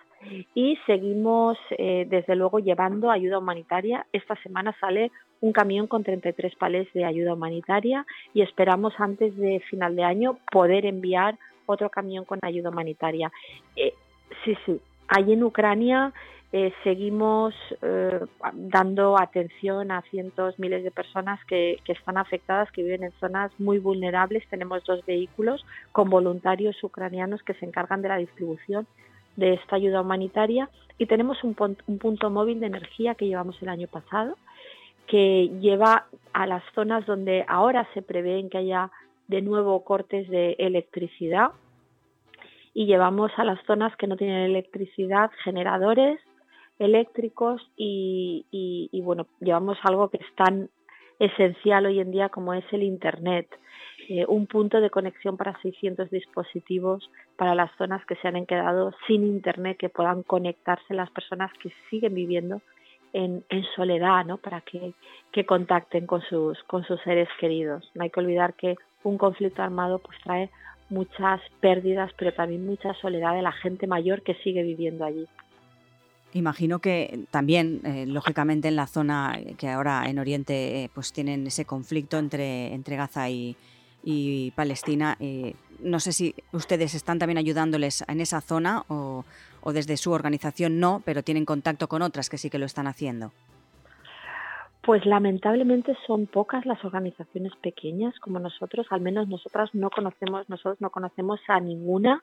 y 0.53 0.77
seguimos 0.85 1.57
eh, 1.71 2.05
desde 2.09 2.35
luego 2.35 2.59
llevando 2.59 3.11
ayuda 3.11 3.39
humanitaria. 3.39 4.05
Esta 4.13 4.35
semana 4.37 4.75
sale 4.79 5.11
un 5.41 5.51
camión 5.51 5.87
con 5.87 6.03
33 6.03 6.55
palés 6.55 6.91
de 6.93 7.05
ayuda 7.05 7.33
humanitaria 7.33 8.05
y 8.33 8.41
esperamos 8.41 8.93
antes 8.97 9.35
de 9.37 9.59
final 9.69 9.95
de 9.95 10.03
año 10.03 10.37
poder 10.51 10.85
enviar 10.85 11.37
otro 11.65 11.89
camión 11.89 12.25
con 12.25 12.39
ayuda 12.41 12.69
humanitaria. 12.69 13.31
Eh, 13.75 13.93
sí, 14.43 14.55
sí, 14.65 14.79
ahí 15.07 15.33
en 15.33 15.43
Ucrania 15.43 16.13
eh, 16.51 16.71
seguimos 16.83 17.55
dando 18.53 19.19
atención 19.19 19.91
a 19.91 20.03
cientos, 20.03 20.59
miles 20.59 20.83
de 20.83 20.91
personas 20.91 21.43
que, 21.45 21.79
están 21.87 22.17
afectadas, 22.17 22.71
que 22.71 22.83
viven 22.83 23.03
en 23.03 23.11
zonas 23.13 23.51
muy 23.59 23.79
vulnerables. 23.79 24.47
Tenemos 24.49 24.83
dos 24.85 25.03
vehículos 25.05 25.65
con 25.91 26.11
voluntarios 26.11 26.81
ucranianos 26.83 27.41
que 27.41 27.55
se 27.55 27.65
encargan 27.65 28.03
de 28.03 28.09
la 28.09 28.17
distribución 28.17 28.85
de 29.35 29.53
esta 29.53 29.75
ayuda 29.75 30.01
humanitaria 30.01 30.69
y 30.97 31.05
tenemos 31.05 31.43
un, 31.43 31.55
un 31.87 31.97
punto 31.97 32.29
móvil 32.29 32.59
de 32.59 32.67
energía 32.67 33.15
que 33.15 33.27
llevamos 33.27 33.61
el 33.61 33.69
año 33.69 33.87
pasado 33.87 34.35
que 35.07 35.49
lleva 35.59 36.05
a 36.33 36.47
las 36.47 36.63
zonas 36.73 37.05
donde 37.05 37.45
ahora 37.47 37.87
se 37.93 38.01
prevén 38.01 38.49
que 38.49 38.57
haya 38.57 38.91
de 39.27 39.41
nuevo 39.41 39.83
cortes 39.83 40.29
de 40.29 40.55
electricidad 40.59 41.51
y 42.73 42.85
llevamos 42.85 43.31
a 43.37 43.43
las 43.43 43.63
zonas 43.65 43.95
que 43.97 44.07
no 44.07 44.17
tienen 44.17 44.45
electricidad 44.45 45.31
generadores 45.43 46.19
eléctricos 46.79 47.61
y, 47.77 48.89
bueno, 49.03 49.27
llevamos 49.39 49.77
algo 49.83 50.09
que 50.09 50.17
es 50.17 50.35
tan 50.35 50.69
esencial 51.19 51.85
hoy 51.85 51.99
en 51.99 52.11
día 52.11 52.29
como 52.29 52.53
es 52.53 52.65
el 52.71 52.83
Internet. 52.83 53.47
Eh, 54.09 54.25
un 54.27 54.47
punto 54.47 54.81
de 54.81 54.89
conexión 54.89 55.37
para 55.37 55.59
600 55.61 56.09
dispositivos 56.09 57.09
para 57.37 57.55
las 57.55 57.71
zonas 57.77 58.05
que 58.05 58.15
se 58.15 58.27
han 58.27 58.45
quedado 58.45 58.93
sin 59.07 59.23
Internet, 59.25 59.77
que 59.77 59.89
puedan 59.89 60.23
conectarse 60.23 60.93
las 60.93 61.09
personas 61.11 61.51
que 61.61 61.71
siguen 61.89 62.13
viviendo 62.13 62.61
en, 63.13 63.43
soledad, 63.75 64.25
¿no? 64.25 64.37
para 64.37 64.61
que, 64.61 64.93
que, 65.31 65.45
contacten 65.45 66.07
con 66.07 66.21
sus, 66.23 66.61
con 66.63 66.83
sus 66.83 66.99
seres 67.01 67.29
queridos. 67.39 67.89
No 67.93 68.03
hay 68.03 68.09
que 68.09 68.19
olvidar 68.19 68.55
que 68.55 68.75
un 69.03 69.17
conflicto 69.17 69.61
armado 69.61 69.99
pues 69.99 70.17
trae 70.23 70.49
muchas 70.89 71.39
pérdidas, 71.61 72.11
pero 72.17 72.33
también 72.33 72.65
mucha 72.65 72.93
soledad 72.95 73.35
de 73.35 73.43
la 73.43 73.51
gente 73.51 73.87
mayor 73.87 74.23
que 74.23 74.33
sigue 74.43 74.63
viviendo 74.63 75.05
allí. 75.05 75.27
Imagino 76.33 76.79
que 76.79 77.25
también, 77.29 77.81
eh, 77.85 78.05
lógicamente, 78.07 78.67
en 78.67 78.75
la 78.75 78.87
zona 78.87 79.37
que 79.59 79.69
ahora 79.69 80.09
en 80.09 80.17
Oriente 80.17 80.83
eh, 80.83 80.89
pues 80.93 81.13
tienen 81.13 81.45
ese 81.45 81.65
conflicto 81.65 82.17
entre, 82.17 82.73
entre 82.73 82.95
Gaza 82.95 83.29
y, 83.29 83.55
Palestina. 84.55 85.17
Eh, 85.19 85.55
no 85.79 85.99
sé 85.99 86.13
si 86.13 86.35
ustedes 86.51 86.93
están 86.95 87.19
también 87.19 87.37
ayudándoles 87.37 88.03
en 88.07 88.21
esa 88.21 88.41
zona 88.41 88.83
o, 88.87 89.25
o, 89.61 89.73
desde 89.73 89.97
su 89.97 90.11
organización 90.11 90.79
no, 90.79 91.01
pero 91.05 91.23
tienen 91.23 91.45
contacto 91.45 91.87
con 91.87 92.01
otras 92.01 92.29
que 92.29 92.37
sí 92.37 92.49
que 92.49 92.59
lo 92.59 92.65
están 92.65 92.87
haciendo. 92.87 93.31
Pues 94.81 95.05
lamentablemente 95.05 95.95
son 96.05 96.27
pocas 96.27 96.65
las 96.65 96.83
organizaciones 96.83 97.53
pequeñas 97.61 98.19
como 98.19 98.39
nosotros, 98.39 98.85
al 98.89 98.99
menos 98.99 99.29
nosotras 99.29 99.69
no 99.73 99.89
conocemos, 99.89 100.49
nosotros 100.49 100.81
no 100.81 100.89
conocemos 100.89 101.39
a 101.47 101.61
ninguna 101.61 102.21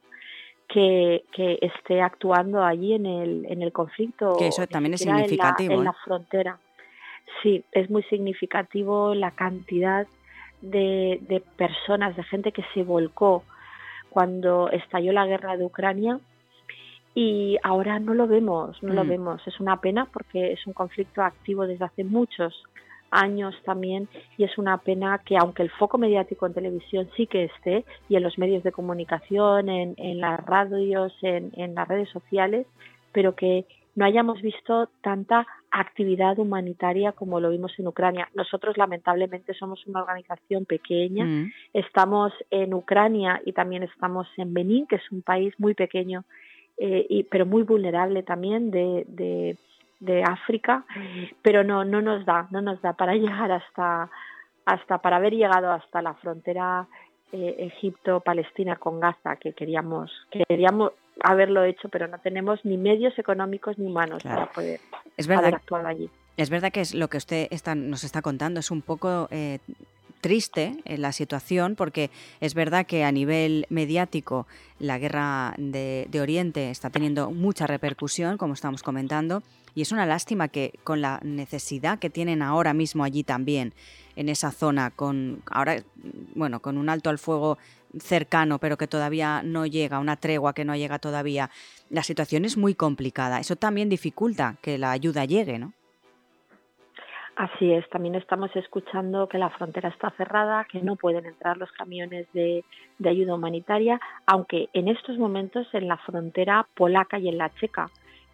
que, 0.69 1.25
esté 1.61 2.01
actuando 2.01 2.63
allí 2.63 2.95
en 2.95 3.07
el, 3.07 3.47
en 3.49 3.63
el 3.63 3.73
conflicto. 3.73 4.37
Que 4.39 4.49
eso 4.49 4.67
también 4.67 4.95
es 4.95 5.01
significativo. 5.01 5.75
En 5.75 5.85
la, 5.85 5.93
frontera. 5.93 6.59
Sí, 7.43 7.65
es 7.73 7.91
muy 7.91 8.03
significativo 8.05 9.15
la 9.15 9.31
cantidad 9.31 10.07
de, 10.61 11.21
de 11.29 11.41
personas, 11.57 12.17
de 12.17 12.25
gente 12.25 12.53
que 12.53 12.65
se 12.75 12.83
volcó 12.83 13.45
cuando 14.11 14.71
estalló 14.71 15.13
la 15.13 15.27
guerra 15.27 15.57
de 15.57 15.65
Ucrania 15.65 16.19
y 17.15 17.59
ahora 17.63 17.99
no 17.99 18.15
lo 18.15 18.27
vemos, 18.27 18.83
no 18.83 18.95
lo 18.95 19.05
mm. 19.05 19.09
vemos. 19.09 19.47
Es 19.47 19.59
una 19.61 19.81
pena 19.81 20.07
porque 20.13 20.53
es 20.53 20.67
un 20.67 20.73
conflicto 20.73 21.23
activo 21.23 21.67
desde 21.67 21.85
hace 21.85 22.05
muchos 22.05 22.63
años 23.11 23.57
también 23.65 24.09
y 24.39 24.45
es 24.45 24.57
una 24.57 24.79
pena 24.79 25.21
que 25.25 25.37
aunque 25.37 25.65
el 25.65 25.71
foco 25.71 25.99
mediático 25.99 26.47
en 26.47 26.55
televisión 26.55 27.09
sí 27.17 27.27
que 27.27 27.45
esté 27.45 27.85
y 28.09 28.17
en 28.17 28.23
los 28.23 28.39
medios 28.39 28.63
de 28.63 28.73
comunicación, 28.73 29.69
en, 29.69 29.95
en 29.97 30.21
las 30.21 30.39
radios, 30.45 31.13
en, 31.23 31.51
en 31.57 31.75
las 31.75 31.89
redes 31.89 32.09
sociales, 32.11 32.67
pero 33.13 33.35
que 33.35 33.65
no 33.97 34.05
hayamos 34.05 34.41
visto 34.41 34.89
tanta 35.03 35.47
actividad 35.71 36.39
humanitaria 36.39 37.13
como 37.13 37.41
lo 37.41 37.51
vimos 37.51 37.73
en 37.79 37.87
Ucrania. 37.87 38.29
Nosotros 38.35 38.77
lamentablemente 38.77 39.55
somos 39.55 39.87
una 39.87 40.03
organización 40.03 40.65
pequeña, 40.65 41.25
mm. 41.25 41.53
estamos 41.75 42.33
en 42.51 42.75
Ucrania 42.75 43.41
y 43.45 43.53
también 43.53 43.83
estamos 43.85 44.27
en 44.37 44.53
Benín, 44.53 44.87
que 44.87 44.97
es 44.97 45.13
un 45.13 45.23
país 45.23 45.55
muy 45.59 45.75
pequeño, 45.75 46.25
eh, 46.79 47.07
y, 47.09 47.23
pero 47.25 47.47
muy 47.47 47.63
vulnerable 47.63 48.23
también 48.23 48.71
de, 48.71 49.05
de 49.07 49.57
de 50.01 50.23
África, 50.23 50.85
pero 51.43 51.63
no, 51.63 51.85
no 51.85 52.01
nos 52.01 52.25
da, 52.25 52.49
no 52.51 52.61
nos 52.61 52.81
da 52.83 52.95
para 52.95 53.15
llegar 53.15 53.53
hasta, 53.53 54.11
hasta 54.65 54.99
para 54.99 55.17
haber 55.17 55.35
llegado 55.35 55.71
hasta 55.71 56.03
la 56.03 56.15
frontera 56.15 56.89
eh, 57.33 57.71
Egipto-Palestina 57.77 58.77
con 58.77 58.99
Gaza, 58.99 59.37
que 59.37 59.53
queríamos, 59.53 60.11
queríamos 60.31 60.93
haberlo 61.23 61.65
hecho, 61.65 61.89
pero 61.89 62.09
no 62.09 62.19
tenemos 62.19 62.65
ni 62.65 62.77
medios 62.77 63.19
económicos 63.19 63.79
ni 63.79 63.87
humanos 63.87 64.23
para 64.23 64.47
poder 64.51 64.81
es 65.17 65.27
verdad, 65.27 65.45
haber 65.47 65.55
actuado 65.57 65.87
allí. 65.87 66.11
Es 66.37 66.51
verdad 66.51 66.73
que 66.73 66.81
es 66.81 66.95
lo 66.95 67.09
que 67.09 67.19
usted 67.19 67.49
está, 67.51 67.75
nos 67.75 68.05
está 68.05 68.23
contando 68.23 68.61
es 68.61 68.71
un 68.71 68.83
poco 68.83 69.29
eh, 69.31 69.59
triste 70.21 70.77
eh, 70.85 70.99
la 70.99 71.13
situación 71.13 71.77
porque 71.77 72.11
es 72.41 72.55
verdad 72.55 72.87
que 72.87 73.05
a 73.05 73.13
nivel 73.13 73.67
mediático 73.69 74.47
la 74.79 74.99
guerra 74.99 75.55
de, 75.57 76.07
de 76.11 76.21
Oriente 76.21 76.71
está 76.71 76.91
teniendo 76.91 77.31
mucha 77.31 77.67
repercusión, 77.67 78.39
como 78.39 78.55
estamos 78.55 78.83
comentando, 78.83 79.43
y 79.75 79.83
es 79.83 79.93
una 79.93 80.07
lástima 80.07 80.49
que 80.49 80.79
con 80.85 81.01
la 81.01 81.21
necesidad 81.23 81.99
que 81.99 82.11
tienen 82.11 82.43
ahora 82.43 82.75
mismo 82.75 83.05
allí 83.05 83.23
también, 83.23 83.73
en 84.17 84.29
esa 84.29 84.51
zona, 84.51 84.91
con 84.91 85.43
ahora, 85.51 85.83
bueno, 86.35 86.61
con 86.61 86.77
un 86.77 86.89
alto 86.89 87.11
al 87.11 87.19
fuego 87.19 87.59
cercano, 87.99 88.59
pero 88.59 88.77
que 88.77 88.87
todavía 88.87 89.43
no 89.43 89.67
llega, 89.67 89.99
una 89.99 90.17
tregua 90.17 90.55
que 90.55 90.65
no 90.65 90.77
llega 90.77 90.99
todavía. 90.99 91.51
La 91.89 92.03
situación 92.03 92.45
es 92.45 92.57
muy 92.57 92.75
complicada. 92.75 93.41
Eso 93.41 93.57
también 93.57 93.89
dificulta 93.89 94.57
que 94.63 94.79
la 94.79 94.93
ayuda 94.93 95.25
llegue, 95.25 95.59
¿no? 95.59 95.73
Así 97.41 97.73
es, 97.73 97.89
también 97.89 98.17
estamos 98.17 98.55
escuchando 98.55 99.27
que 99.27 99.39
la 99.39 99.49
frontera 99.49 99.89
está 99.89 100.11
cerrada, 100.11 100.67
que 100.71 100.83
no 100.83 100.97
pueden 100.97 101.25
entrar 101.25 101.57
los 101.57 101.73
camiones 101.73 102.27
de, 102.35 102.63
ayuda 103.03 103.35
humanitaria, 103.35 103.99
aunque 104.27 104.69
en 104.75 104.89
estos 104.89 105.17
momentos 105.17 105.67
en 105.73 105.89
la 105.89 105.97
frontera 105.97 106.67
polaca 106.75 107.19
y 107.19 107.29
en 107.29 107.39
la 107.39 107.49
checa 107.55 107.89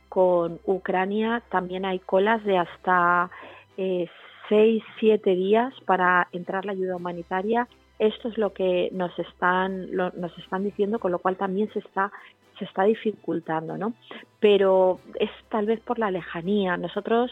con 0.08 0.58
Ucrania 0.64 1.40
también 1.50 1.84
hay 1.84 2.00
colas 2.00 2.42
de 2.44 2.58
hasta 2.58 3.30
eh, 3.76 4.08
seis, 4.48 4.82
siete 4.98 5.36
días 5.36 5.72
para 5.84 6.26
entrar 6.32 6.64
la 6.64 6.72
ayuda 6.72 6.96
humanitaria. 6.96 7.68
Esto 7.98 8.28
es 8.28 8.36
lo 8.36 8.52
que 8.52 8.90
nos 8.92 9.16
están, 9.18 9.90
nos 9.92 10.38
están 10.38 10.64
diciendo, 10.64 10.98
con 10.98 11.12
lo 11.12 11.18
cual 11.18 11.36
también 11.36 11.70
se 11.72 11.78
está 11.80 12.12
se 12.58 12.64
está 12.64 12.84
dificultando, 12.84 13.76
¿no? 13.76 13.94
Pero 14.40 15.00
es 15.18 15.30
tal 15.50 15.66
vez 15.66 15.80
por 15.80 15.98
la 15.98 16.10
lejanía. 16.10 16.76
Nosotros 16.76 17.30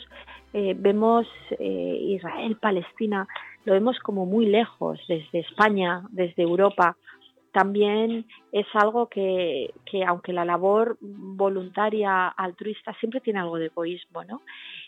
eh, 0.52 0.74
vemos 0.76 1.26
eh, 1.58 1.98
Israel, 2.00 2.56
Palestina, 2.56 3.26
lo 3.64 3.72
vemos 3.72 3.98
como 4.00 4.26
muy 4.26 4.46
lejos, 4.46 5.00
desde 5.08 5.40
España, 5.40 6.02
desde 6.10 6.42
Europa. 6.42 6.96
También 7.52 8.26
es 8.52 8.66
algo 8.74 9.06
que, 9.08 9.72
que 9.86 10.04
aunque 10.04 10.32
la 10.32 10.44
labor 10.44 10.98
voluntaria, 11.00 12.28
altruista, 12.28 12.92
siempre 12.98 13.20
tiene 13.20 13.40
algo 13.40 13.56
de 13.56 13.66
egoísmo, 13.66 14.24
¿no? 14.24 14.42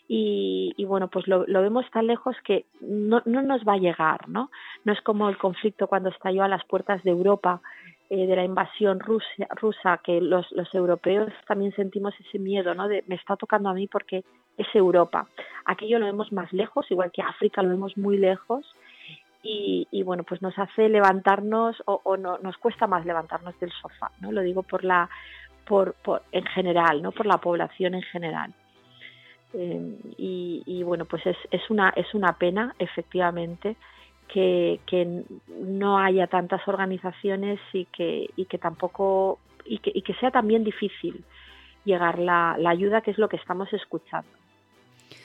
Y, 0.09 0.73
y, 0.77 0.85
bueno, 0.85 1.09
pues 1.09 1.27
lo, 1.27 1.45
vemos 1.47 1.85
tan 1.90 2.07
lejos 2.07 2.37
que 2.45 2.66
no, 2.81 3.23
no, 3.25 3.42
nos 3.42 3.64
va 3.64 3.75
a 3.75 3.79
llegar, 3.79 4.29
¿no? 4.29 4.51
No 4.85 4.92
es 4.92 5.01
como 5.01 5.29
el 5.29 5.37
conflicto 5.37 5.88
cuando 5.88 6.11
estalló 6.11 6.45
a 6.45 6.49
las 6.49 6.64
puertas 6.64 7.03
de 7.03 7.11
Europa 7.11 7.61
eh, 8.09 8.27
de 8.27 8.37
la 8.37 8.45
invasión 8.45 9.01
rusa, 9.01 9.27
rusa 9.57 9.99
que 10.05 10.21
los, 10.21 10.51
los, 10.53 10.73
europeos 10.75 11.33
también 11.49 11.75
sentimos 11.75 12.14
ese 12.21 12.38
miedo, 12.38 12.73
¿no? 12.75 12.87
De 12.87 13.03
me 13.09 13.16
está 13.16 13.35
tocando 13.35 13.69
a 13.69 13.75
mí 13.75 13.88
porque 13.88 14.23
es 14.57 14.66
Europa. 14.75 15.27
Aquello 15.64 15.99
lo 15.99 16.07
vemos 16.07 16.33
más 16.33 16.53
lejos, 16.53 16.88
igual 16.90 17.11
que 17.11 17.23
África 17.23 17.62
lo 17.62 17.71
vemos 17.71 17.97
muy 17.97 18.16
lejos. 18.16 18.64
Y, 19.42 19.87
y 19.90 20.03
bueno, 20.03 20.25
pues 20.25 20.40
nos 20.42 20.59
hace 20.59 20.88
levantarnos 20.88 21.83
o, 21.87 22.01
o, 22.05 22.16
no, 22.16 22.38
nos 22.38 22.57
cuesta 22.59 22.87
más 22.87 23.05
levantarnos 23.05 23.59
del 23.61 23.71
sofá, 23.73 24.11
¿no? 24.21 24.31
Lo 24.31 24.42
digo 24.42 24.62
por 24.62 24.85
la, 24.85 25.09
por, 25.66 25.95
por 25.95 26.23
en 26.33 26.45
general, 26.47 27.03
¿no? 27.03 27.12
Por 27.12 27.27
la 27.27 27.38
población 27.38 27.95
en 27.95 28.03
general. 28.03 28.55
Eh, 29.57 29.99
y, 30.19 30.62
y, 30.66 30.83
bueno, 30.83 31.07
pues 31.07 31.27
es, 31.27 31.37
es, 31.51 31.71
una, 31.71 31.90
es 31.97 32.12
una 32.14 32.35
pena, 32.35 32.75
efectivamente, 32.79 33.77
que, 34.29 34.81
que 34.87 35.25
no 35.49 35.99
haya 35.99 36.27
tantas 36.27 36.66
organizaciones 36.69 37.59
y 37.73 37.87
que, 37.87 38.29
y 38.37 38.45
que 38.45 38.59
tampoco 38.59 39.38
y 39.64 39.79
que, 39.79 39.90
y 39.95 40.03
que 40.03 40.14
sea 40.14 40.31
también 40.31 40.62
difícil 40.62 41.25
llegar 41.85 42.19
la, 42.19 42.57
la 42.59 42.71
ayuda 42.71 43.01
que 43.01 43.12
es 43.12 43.19
lo 43.19 43.29
que 43.29 43.37
estamos 43.37 43.73
escuchando. 43.73 44.29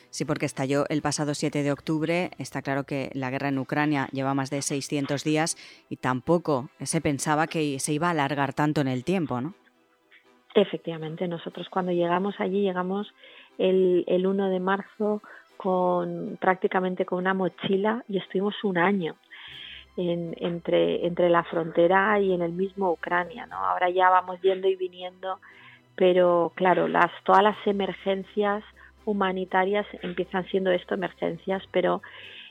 Sí, 0.09 0.25
porque 0.25 0.45
estalló 0.45 0.85
el 0.89 1.01
pasado 1.01 1.33
7 1.33 1.63
de 1.63 1.71
octubre. 1.71 2.31
Está 2.37 2.61
claro 2.61 2.83
que 2.83 3.11
la 3.13 3.29
guerra 3.29 3.47
en 3.47 3.57
Ucrania 3.57 4.07
lleva 4.11 4.33
más 4.33 4.49
de 4.49 4.61
600 4.61 5.23
días 5.23 5.57
y 5.89 5.97
tampoco 5.97 6.69
se 6.81 6.99
pensaba 6.99 7.47
que 7.47 7.79
se 7.79 7.93
iba 7.93 8.07
a 8.07 8.11
alargar 8.11 8.53
tanto 8.53 8.81
en 8.81 8.89
el 8.89 9.05
tiempo, 9.05 9.39
¿no? 9.39 9.53
Efectivamente, 10.53 11.29
nosotros 11.29 11.69
cuando 11.69 11.93
llegamos 11.93 12.35
allí, 12.39 12.61
llegamos 12.61 13.13
el, 13.57 14.03
el 14.07 14.27
1 14.27 14.49
de 14.49 14.59
marzo 14.59 15.21
con 15.57 16.37
prácticamente 16.41 17.05
con 17.05 17.19
una 17.19 17.33
mochila 17.33 18.03
y 18.09 18.17
estuvimos 18.17 18.55
un 18.63 18.77
año 18.77 19.15
en, 19.97 20.35
entre, 20.37 21.05
entre 21.05 21.29
la 21.29 21.43
frontera 21.43 22.19
y 22.19 22.33
en 22.33 22.41
el 22.41 22.51
mismo 22.51 22.91
Ucrania. 22.91 23.45
¿no? 23.45 23.57
Ahora 23.57 23.89
ya 23.89 24.09
vamos 24.09 24.41
yendo 24.41 24.67
y 24.67 24.75
viniendo, 24.75 25.39
pero 25.95 26.51
claro, 26.55 26.87
las, 26.87 27.11
todas 27.25 27.43
las 27.43 27.57
emergencias 27.65 28.63
humanitarias 29.05 29.85
empiezan 30.01 30.45
siendo 30.45 30.71
esto 30.71 30.95
emergencias, 30.95 31.63
pero 31.71 32.01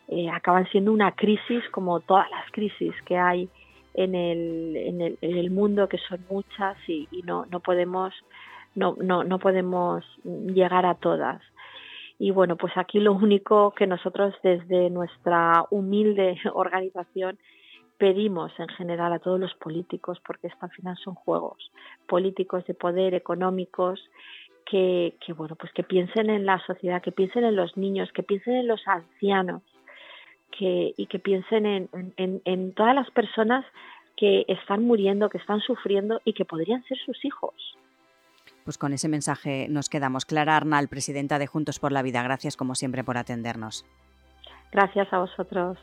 eh, 0.09 0.29
acaban 0.31 0.69
siendo 0.71 0.93
una 0.93 1.13
crisis 1.13 1.63
como 1.71 2.01
todas 2.01 2.31
las 2.31 2.51
crisis 2.53 2.95
que 3.07 3.17
hay 3.17 3.49
en 3.95 4.15
el, 4.15 4.77
en 4.77 5.01
el, 5.01 5.19
en 5.21 5.37
el 5.37 5.51
mundo, 5.51 5.89
que 5.89 5.99
son 5.99 6.25
muchas 6.31 6.77
y, 6.89 7.09
y 7.11 7.23
no, 7.23 7.47
no 7.51 7.61
podemos 7.61 8.15
no, 8.75 8.97
no, 9.01 9.25
no 9.25 9.39
podemos 9.39 10.05
llegar 10.25 10.87
a 10.87 10.95
todas. 10.95 11.43
Y 12.19 12.31
bueno, 12.33 12.57
pues 12.57 12.77
aquí 12.77 13.01
lo 13.01 13.13
único 13.13 13.73
que 13.73 13.87
nosotros 13.87 14.35
desde 14.43 14.91
nuestra 14.91 15.65
humilde 15.71 16.39
organización 16.55 17.39
pedimos 17.99 18.53
en 18.59 18.69
general 18.69 19.13
a 19.13 19.19
todos 19.19 19.39
los 19.39 19.55
políticos, 19.55 20.21
porque 20.27 20.47
esto 20.47 20.65
al 20.65 20.71
final 20.71 20.97
son 20.97 21.15
juegos 21.15 21.71
políticos 22.07 22.65
de 22.67 22.75
poder, 22.75 23.15
económicos, 23.15 24.01
que, 24.65 25.15
que 25.25 25.33
bueno, 25.33 25.55
pues 25.57 25.73
que 25.73 25.83
piensen 25.83 26.31
en 26.31 26.47
la 26.47 26.59
sociedad, 26.67 27.03
que 27.03 27.13
piensen 27.13 27.45
en 27.45 27.57
los 27.57 27.77
niños, 27.77 28.11
que 28.13 28.23
piensen 28.23 28.55
en 28.55 28.69
los 28.69 28.87
ancianos, 28.87 29.63
que, 30.51 30.95
y 30.97 31.07
que 31.07 31.19
piensen 31.19 31.67
en, 31.67 31.89
en, 32.17 32.41
en 32.45 32.73
todas 32.73 32.95
las 32.95 33.11
personas 33.11 33.65
que 34.17 34.45
están 34.49 34.85
muriendo, 34.85 35.31
que 35.31 35.39
están 35.39 35.61
sufriendo 35.61 36.21
y 36.25 36.33
que 36.33 36.45
podrían 36.45 36.83
ser 36.85 36.99
sus 36.99 37.25
hijos. 37.25 37.55
Pues 38.65 38.79
con 38.79 38.93
ese 38.93 39.09
mensaje 39.09 39.67
nos 39.69 39.89
quedamos. 39.89 40.25
Clara 40.25 40.57
Arnal, 40.57 40.89
presidenta 40.89 41.39
de 41.39 41.47
Juntos 41.47 41.79
por 41.79 41.93
la 41.93 42.03
Vida, 42.03 42.23
gracias 42.23 42.57
como 42.57 42.75
siempre 42.75 43.05
por 43.05 43.19
atendernos. 43.19 43.85
Gracias 44.73 45.13
a 45.13 45.19
vosotros. 45.19 45.79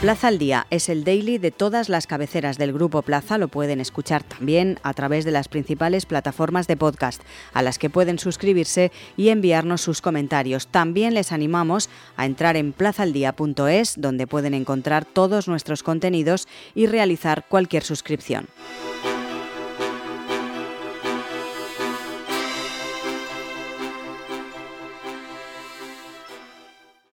Plaza 0.00 0.28
al 0.28 0.38
Día 0.38 0.66
es 0.70 0.88
el 0.88 1.04
daily 1.04 1.36
de 1.36 1.50
todas 1.50 1.90
las 1.90 2.06
cabeceras 2.06 2.56
del 2.56 2.72
Grupo 2.72 3.02
Plaza. 3.02 3.36
Lo 3.36 3.48
pueden 3.48 3.82
escuchar 3.82 4.22
también 4.22 4.78
a 4.82 4.94
través 4.94 5.26
de 5.26 5.30
las 5.30 5.48
principales 5.48 6.06
plataformas 6.06 6.66
de 6.66 6.78
podcast, 6.78 7.20
a 7.52 7.60
las 7.60 7.78
que 7.78 7.90
pueden 7.90 8.18
suscribirse 8.18 8.92
y 9.18 9.28
enviarnos 9.28 9.82
sus 9.82 10.00
comentarios. 10.00 10.68
También 10.68 11.12
les 11.12 11.32
animamos 11.32 11.90
a 12.16 12.24
entrar 12.24 12.56
en 12.56 12.72
plazaldía.es, 12.72 14.00
donde 14.00 14.26
pueden 14.26 14.54
encontrar 14.54 15.04
todos 15.04 15.48
nuestros 15.48 15.82
contenidos 15.82 16.48
y 16.74 16.86
realizar 16.86 17.44
cualquier 17.46 17.82
suscripción. 17.82 18.48